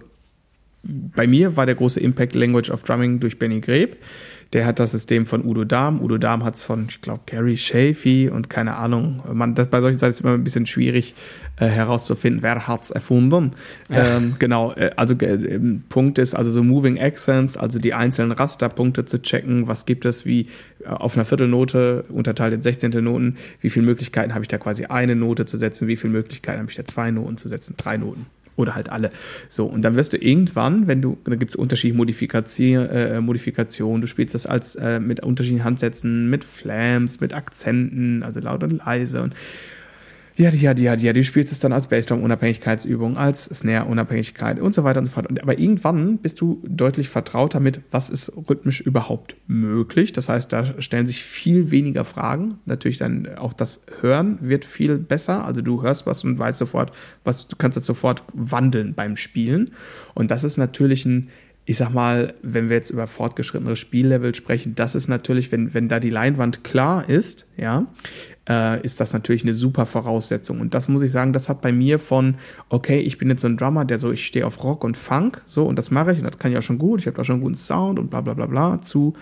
[0.84, 3.98] bei mir war der große Impact Language of Drumming durch Benny Greb.
[4.54, 6.00] Der hat das System von Udo Dahm.
[6.00, 9.24] Udo Dahm hat es von, ich glaube, Gary Shafee und keine Ahnung.
[9.34, 11.16] Man, das, bei solchen Seiten ist es immer ein bisschen schwierig
[11.58, 13.52] äh, herauszufinden, wer hat es erfunden.
[13.90, 14.18] Ja.
[14.18, 19.06] Ähm, genau, äh, also äh, Punkt ist also so Moving Accents, also die einzelnen Rasterpunkte
[19.06, 19.68] zu checken.
[19.68, 20.50] Was gibt es wie
[20.84, 22.92] äh, auf einer Viertelnote unterteilt in 16.
[23.04, 23.38] Noten?
[23.60, 25.88] Wie viele Möglichkeiten habe ich da quasi eine Note zu setzen?
[25.88, 27.74] Wie viele Möglichkeiten habe ich da zwei Noten zu setzen?
[27.78, 28.28] Drei Noten.
[28.56, 29.12] Oder halt alle.
[29.50, 34.02] So, und dann wirst du irgendwann, wenn du, da gibt es unterschiedliche Modifikation, äh, Modifikationen,
[34.02, 38.86] du spielst das als äh, mit unterschiedlichen Handsätzen, mit Flams, mit Akzenten, also laut und
[38.86, 39.34] leise und
[40.36, 45.00] ja, ja, ja, ja, du spielst es dann als Bassdrum-Unabhängigkeitsübung, als Snare-Unabhängigkeit und so weiter
[45.00, 45.28] und so fort.
[45.42, 50.12] Aber irgendwann bist du deutlich vertraut damit, was ist rhythmisch überhaupt möglich.
[50.12, 52.56] Das heißt, da stellen sich viel weniger Fragen.
[52.66, 55.46] Natürlich dann auch das Hören wird viel besser.
[55.46, 56.92] Also du hörst was und weißt sofort,
[57.24, 59.72] was, du kannst das sofort wandeln beim Spielen.
[60.16, 61.30] Und das ist natürlich ein,
[61.66, 65.88] ich sag mal, wenn wir jetzt über fortgeschrittene Spiellevel sprechen, das ist natürlich, wenn, wenn
[65.88, 67.88] da die Leinwand klar ist, ja,
[68.50, 70.60] äh, ist das natürlich eine super Voraussetzung.
[70.60, 72.36] Und das muss ich sagen, das hat bei mir von,
[72.70, 75.42] okay, ich bin jetzt so ein Drummer, der so, ich stehe auf Rock und Funk,
[75.46, 77.24] so, und das mache ich, und das kann ich auch schon gut, ich habe da
[77.24, 79.14] schon einen guten Sound und bla bla bla bla, zu,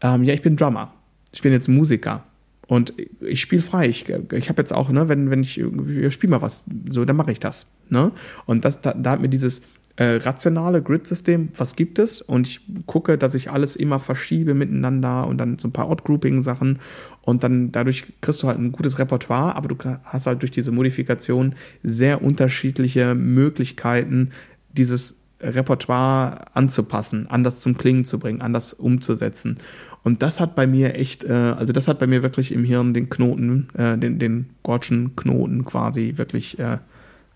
[0.00, 0.92] ähm, ja, ich bin Drummer.
[1.32, 2.24] Ich bin jetzt Musiker.
[2.66, 3.88] Und ich spiele frei.
[3.88, 7.14] Ich, ich habe jetzt auch, ne, wenn, wenn ich, ich spiele mal was, so, dann
[7.14, 7.66] mache ich das.
[7.90, 8.10] Ne?
[8.44, 9.62] Und das, da, da hat mir dieses,
[9.96, 12.20] äh, rationale Grid-System, was gibt es?
[12.20, 16.80] Und ich gucke, dass ich alles immer verschiebe miteinander und dann so ein paar Outgrouping-Sachen
[17.26, 20.70] und dann dadurch kriegst du halt ein gutes Repertoire, aber du hast halt durch diese
[20.70, 24.30] Modifikation sehr unterschiedliche Möglichkeiten,
[24.72, 29.58] dieses Repertoire anzupassen, anders zum Klingen zu bringen, anders umzusetzen.
[30.04, 32.94] Und das hat bei mir echt, äh, also das hat bei mir wirklich im Hirn
[32.94, 36.78] den Knoten, äh, den, den Gorschen Knoten quasi wirklich äh,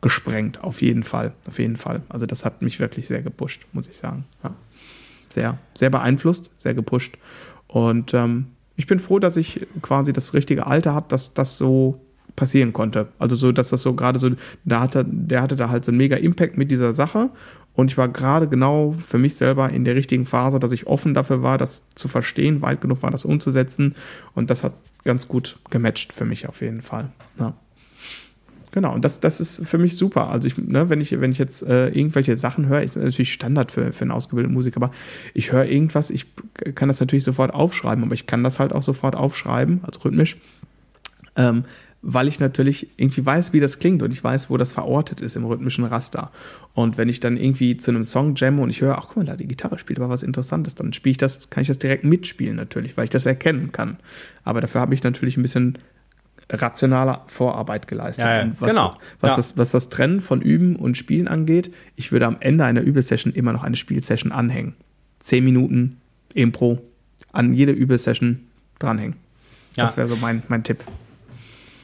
[0.02, 2.02] gesprengt, auf jeden Fall, auf jeden Fall.
[2.08, 4.24] Also das hat mich wirklich sehr gepusht, muss ich sagen.
[4.44, 4.54] Ja.
[5.28, 7.18] Sehr, sehr beeinflusst, sehr gepusht.
[7.66, 8.46] Und ähm,
[8.76, 12.00] ich bin froh, dass ich quasi das richtige Alter habe, dass das so
[12.36, 13.08] passieren konnte.
[13.18, 14.30] Also so, dass das so gerade so,
[14.64, 17.30] da hatte, der hatte da halt so einen mega Impact mit dieser Sache.
[17.74, 21.14] Und ich war gerade genau für mich selber in der richtigen Phase, dass ich offen
[21.14, 23.94] dafür war, das zu verstehen, weit genug war, das umzusetzen.
[24.34, 27.10] Und das hat ganz gut gematcht für mich auf jeden Fall.
[27.38, 27.54] Ja.
[28.72, 30.30] Genau, und das, das ist für mich super.
[30.30, 33.72] Also ich, ne, wenn ich, wenn ich jetzt äh, irgendwelche Sachen höre, ist natürlich Standard
[33.72, 34.92] für, für einen ausgebildeten Musiker, aber
[35.34, 36.26] ich höre irgendwas, ich
[36.74, 40.36] kann das natürlich sofort aufschreiben, aber ich kann das halt auch sofort aufschreiben, also rhythmisch,
[41.34, 41.64] ähm,
[42.02, 45.36] weil ich natürlich irgendwie weiß, wie das klingt und ich weiß, wo das verortet ist
[45.36, 46.30] im rhythmischen Raster.
[46.72, 49.26] Und wenn ich dann irgendwie zu einem Song jamme und ich höre, ach guck mal,
[49.26, 52.04] da die Gitarre spielt aber was Interessantes, dann spiele ich das, kann ich das direkt
[52.04, 53.98] mitspielen natürlich, weil ich das erkennen kann.
[54.44, 55.76] Aber dafür habe ich natürlich ein bisschen
[56.50, 58.24] rationaler Vorarbeit geleistet.
[58.24, 58.52] Ja, ja.
[58.58, 58.96] was, genau.
[59.20, 59.36] Was, ja.
[59.36, 63.32] Das, was das Trennen von Üben und Spielen angeht, ich würde am Ende einer Übesession
[63.32, 64.74] immer noch eine Spielsession anhängen.
[65.20, 66.00] Zehn Minuten
[66.34, 66.80] Impro
[67.32, 68.40] an jede Übesession
[68.78, 69.16] dranhängen.
[69.76, 69.84] Ja.
[69.84, 70.82] Das wäre so mein, mein Tipp.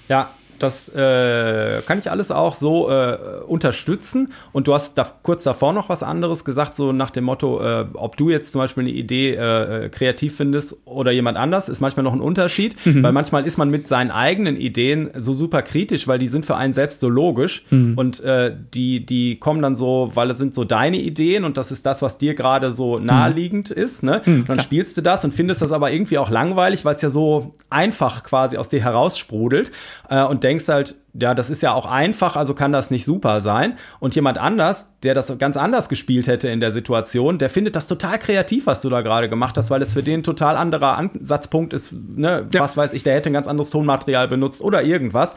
[0.08, 4.32] Ja, das äh, kann ich alles auch so äh, unterstützen.
[4.52, 7.86] Und du hast da kurz davor noch was anderes gesagt, so nach dem Motto, äh,
[7.94, 12.04] ob du jetzt zum Beispiel eine Idee äh, kreativ findest oder jemand anders, ist manchmal
[12.04, 13.02] noch ein Unterschied, mhm.
[13.02, 16.56] weil manchmal ist man mit seinen eigenen Ideen so super kritisch, weil die sind für
[16.56, 17.94] einen selbst so logisch mhm.
[17.96, 21.70] und äh, die, die kommen dann so, weil es sind so deine Ideen und das
[21.70, 23.06] ist das, was dir gerade so mhm.
[23.06, 23.82] naheliegend mhm.
[23.82, 24.02] ist.
[24.02, 24.22] Ne?
[24.24, 27.10] Mhm, dann spielst du das und findest das aber irgendwie auch langweilig, weil es ja
[27.10, 29.70] so einfach quasi aus dir heraussprudelt.
[30.08, 33.40] Äh, und denkst halt, ja, das ist ja auch einfach, also kann das nicht super
[33.40, 33.74] sein.
[33.98, 37.88] Und jemand anders, der das ganz anders gespielt hätte in der Situation, der findet das
[37.88, 41.72] total kreativ, was du da gerade gemacht hast, weil es für den total anderer Ansatzpunkt
[41.72, 42.60] ist, ne, ja.
[42.60, 45.34] was weiß ich, der hätte ein ganz anderes Tonmaterial benutzt oder irgendwas.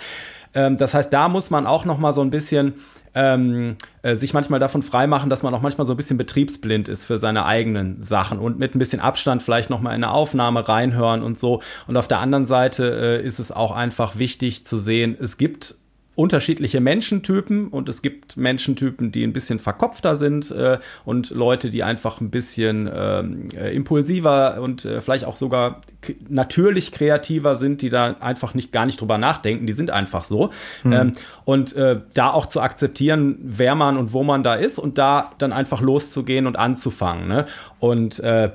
[0.53, 2.75] Ähm, das heißt, da muss man auch noch mal so ein bisschen
[3.15, 7.05] ähm, äh, sich manchmal davon freimachen, dass man auch manchmal so ein bisschen betriebsblind ist
[7.05, 10.67] für seine eigenen Sachen und mit ein bisschen Abstand vielleicht noch mal in eine Aufnahme
[10.67, 11.61] reinhören und so.
[11.87, 15.75] Und auf der anderen Seite äh, ist es auch einfach wichtig zu sehen, es gibt
[16.19, 21.81] unterschiedliche Menschentypen und es gibt Menschentypen, die ein bisschen verkopfter sind äh, und Leute, die
[21.81, 25.79] einfach ein bisschen ähm, äh, impulsiver und äh, vielleicht auch sogar
[26.27, 30.49] natürlich kreativer sind, die da einfach nicht gar nicht drüber nachdenken, die sind einfach so.
[30.83, 30.91] Mhm.
[30.91, 31.13] Ähm,
[31.45, 35.31] und äh, da auch zu akzeptieren, wer man und wo man da ist und da
[35.37, 37.29] dann einfach loszugehen und anzufangen.
[37.29, 37.45] Ne?
[37.79, 38.51] Und äh,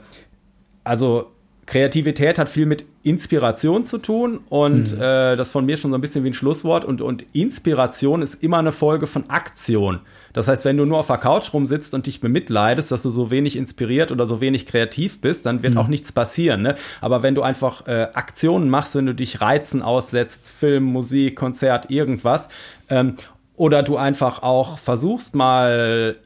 [0.85, 1.33] also
[1.65, 5.01] Kreativität hat viel mit Inspiration zu tun und mhm.
[5.01, 8.43] äh, das von mir schon so ein bisschen wie ein Schlusswort und, und Inspiration ist
[8.43, 10.01] immer eine Folge von Aktion.
[10.33, 13.31] Das heißt, wenn du nur auf der Couch rumsitzt und dich bemitleidest, dass du so
[13.31, 15.81] wenig inspiriert oder so wenig kreativ bist, dann wird mhm.
[15.81, 16.63] auch nichts passieren.
[16.63, 16.77] Ne?
[17.03, 21.91] Aber wenn du einfach äh, Aktionen machst, wenn du dich Reizen aussetzt, Film, Musik, Konzert,
[21.91, 22.49] irgendwas,
[22.89, 23.17] ähm,
[23.57, 26.17] oder du einfach auch versuchst mal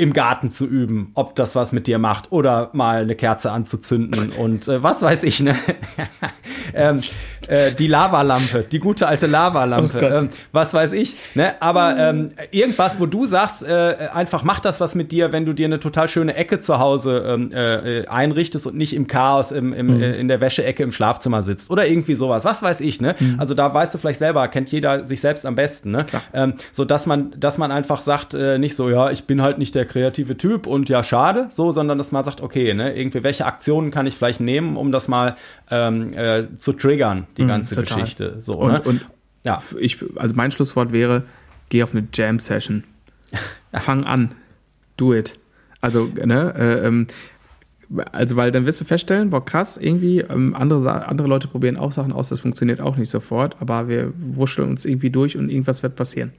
[0.00, 4.30] im Garten zu üben, ob das was mit dir macht oder mal eine Kerze anzuzünden
[4.30, 5.56] und äh, was weiß ich, ne?
[6.74, 7.02] ähm,
[7.48, 11.60] äh, die Lavalampe, die gute alte Lavalampe, oh ähm, was weiß ich, ne?
[11.60, 15.52] Aber ähm, irgendwas, wo du sagst, äh, einfach mach das was mit dir, wenn du
[15.52, 19.72] dir eine total schöne Ecke zu Hause ähm, äh, einrichtest und nicht im Chaos im,
[19.72, 20.02] im, mhm.
[20.02, 23.16] Äh, in der Wäscheecke im Schlafzimmer sitzt oder irgendwie sowas, was weiß ich, ne?
[23.18, 23.34] Mhm.
[23.38, 26.06] Also da weißt du vielleicht selber, kennt jeder sich selbst am besten, ne?
[26.32, 29.58] Ähm, so dass man, dass man einfach sagt, äh, nicht so, ja, ich bin halt
[29.58, 33.24] nicht der kreative Typ und ja, schade, so, sondern dass man sagt, okay, ne, irgendwie,
[33.24, 35.36] welche Aktionen kann ich vielleicht nehmen, um das mal
[35.70, 37.98] ähm, äh, zu triggern, die mhm, ganze total.
[37.98, 38.40] Geschichte.
[38.40, 38.82] So, und, ne?
[38.82, 39.06] und
[39.44, 39.62] ja.
[39.78, 41.24] ich, also mein Schlusswort wäre,
[41.68, 42.84] geh auf eine Jam-Session.
[43.72, 44.34] Fang an.
[44.96, 45.38] Do it.
[45.80, 47.06] Also, ne, äh, ähm,
[48.12, 51.92] also, weil dann wirst du feststellen, boah, krass, irgendwie, ähm, andere, andere Leute probieren auch
[51.92, 55.82] Sachen aus, das funktioniert auch nicht sofort, aber wir wuscheln uns irgendwie durch und irgendwas
[55.82, 56.32] wird passieren.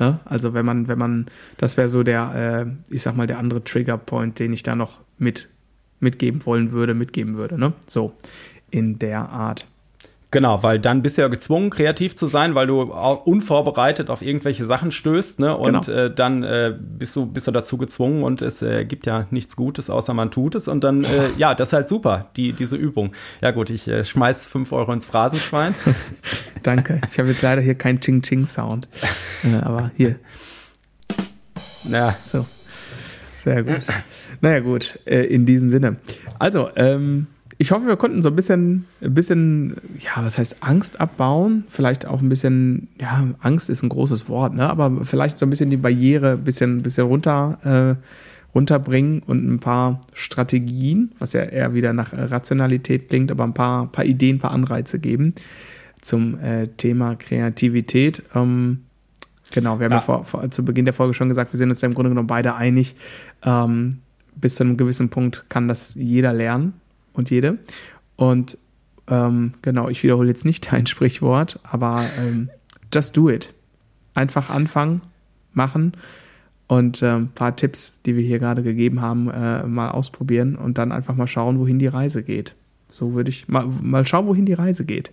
[0.00, 0.18] Ne?
[0.24, 1.26] Also wenn man, wenn man,
[1.58, 5.00] das wäre so der, äh, ich sag mal, der andere Trigger-Point, den ich da noch
[5.18, 5.48] mit,
[6.00, 7.58] mitgeben wollen würde, mitgeben würde.
[7.58, 7.74] Ne?
[7.86, 8.14] So,
[8.70, 9.66] in der Art.
[10.32, 14.64] Genau, weil dann bist du ja gezwungen, kreativ zu sein, weil du unvorbereitet auf irgendwelche
[14.64, 15.56] Sachen stößt, ne?
[15.56, 15.98] Und genau.
[15.98, 19.56] äh, dann äh, bist du bist du dazu gezwungen und es äh, gibt ja nichts
[19.56, 20.68] Gutes, außer man tut es.
[20.68, 23.12] Und dann, äh, ja, das ist halt super, die, diese Übung.
[23.40, 25.74] Ja gut, ich äh, schmeiß fünf Euro ins Phrasenschwein.
[26.62, 27.00] Danke.
[27.10, 28.88] Ich habe jetzt leider hier keinen Ching-Ching-Sound.
[29.42, 30.16] Äh, aber hier.
[31.88, 32.14] Ja.
[32.22, 32.44] So.
[33.42, 33.80] Sehr gut.
[34.42, 35.96] Naja, gut, in diesem Sinne.
[36.38, 37.26] Also, ähm,
[37.60, 41.64] ich hoffe, wir konnten so ein bisschen, ein bisschen, ja, was heißt Angst abbauen?
[41.68, 44.70] Vielleicht auch ein bisschen, ja, Angst ist ein großes Wort, ne?
[44.70, 49.58] Aber vielleicht so ein bisschen die Barriere ein bisschen, bisschen runter, äh, runterbringen und ein
[49.58, 54.40] paar Strategien, was ja eher wieder nach Rationalität klingt, aber ein paar, paar Ideen, ein
[54.40, 55.34] paar Anreize geben
[56.00, 58.22] zum äh, Thema Kreativität.
[58.34, 58.84] Ähm,
[59.52, 61.68] genau, wir haben ja, ja vor, vor, zu Beginn der Folge schon gesagt, wir sind
[61.68, 62.94] uns ja im Grunde genommen beide einig.
[63.44, 63.98] Ähm,
[64.34, 66.79] bis zu einem gewissen Punkt kann das jeder lernen
[67.12, 67.58] und jede.
[68.16, 68.58] Und
[69.08, 72.50] ähm, genau, ich wiederhole jetzt nicht dein Sprichwort, aber ähm,
[72.92, 73.52] just do it.
[74.14, 75.02] Einfach anfangen,
[75.52, 75.92] machen
[76.66, 80.78] und ein ähm, paar Tipps, die wir hier gerade gegeben haben, äh, mal ausprobieren und
[80.78, 82.54] dann einfach mal schauen, wohin die Reise geht.
[82.90, 85.12] So würde ich mal, mal schauen, wohin die Reise geht.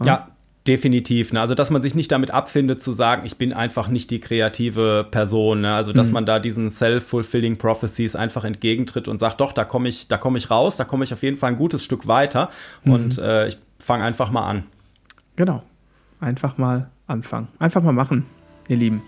[0.00, 0.35] Ja, ja
[0.66, 1.32] Definitiv.
[1.32, 1.40] Ne?
[1.40, 5.06] Also, dass man sich nicht damit abfindet, zu sagen, ich bin einfach nicht die kreative
[5.10, 5.60] Person.
[5.60, 5.74] Ne?
[5.74, 6.14] Also, dass mhm.
[6.14, 10.38] man da diesen self-fulfilling prophecies einfach entgegentritt und sagt, doch, da komme ich, da komme
[10.38, 12.50] ich raus, da komme ich auf jeden Fall ein gutes Stück weiter
[12.84, 12.92] mhm.
[12.92, 14.64] und äh, ich fange einfach mal an.
[15.36, 15.62] Genau.
[16.20, 17.48] Einfach mal anfangen.
[17.58, 18.24] Einfach mal machen,
[18.68, 19.02] ihr Lieben.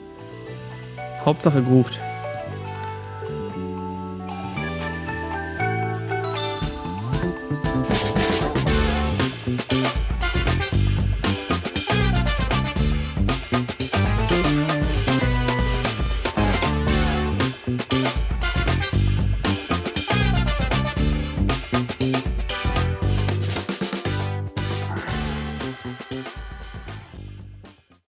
[1.24, 1.98] Hauptsache groovt.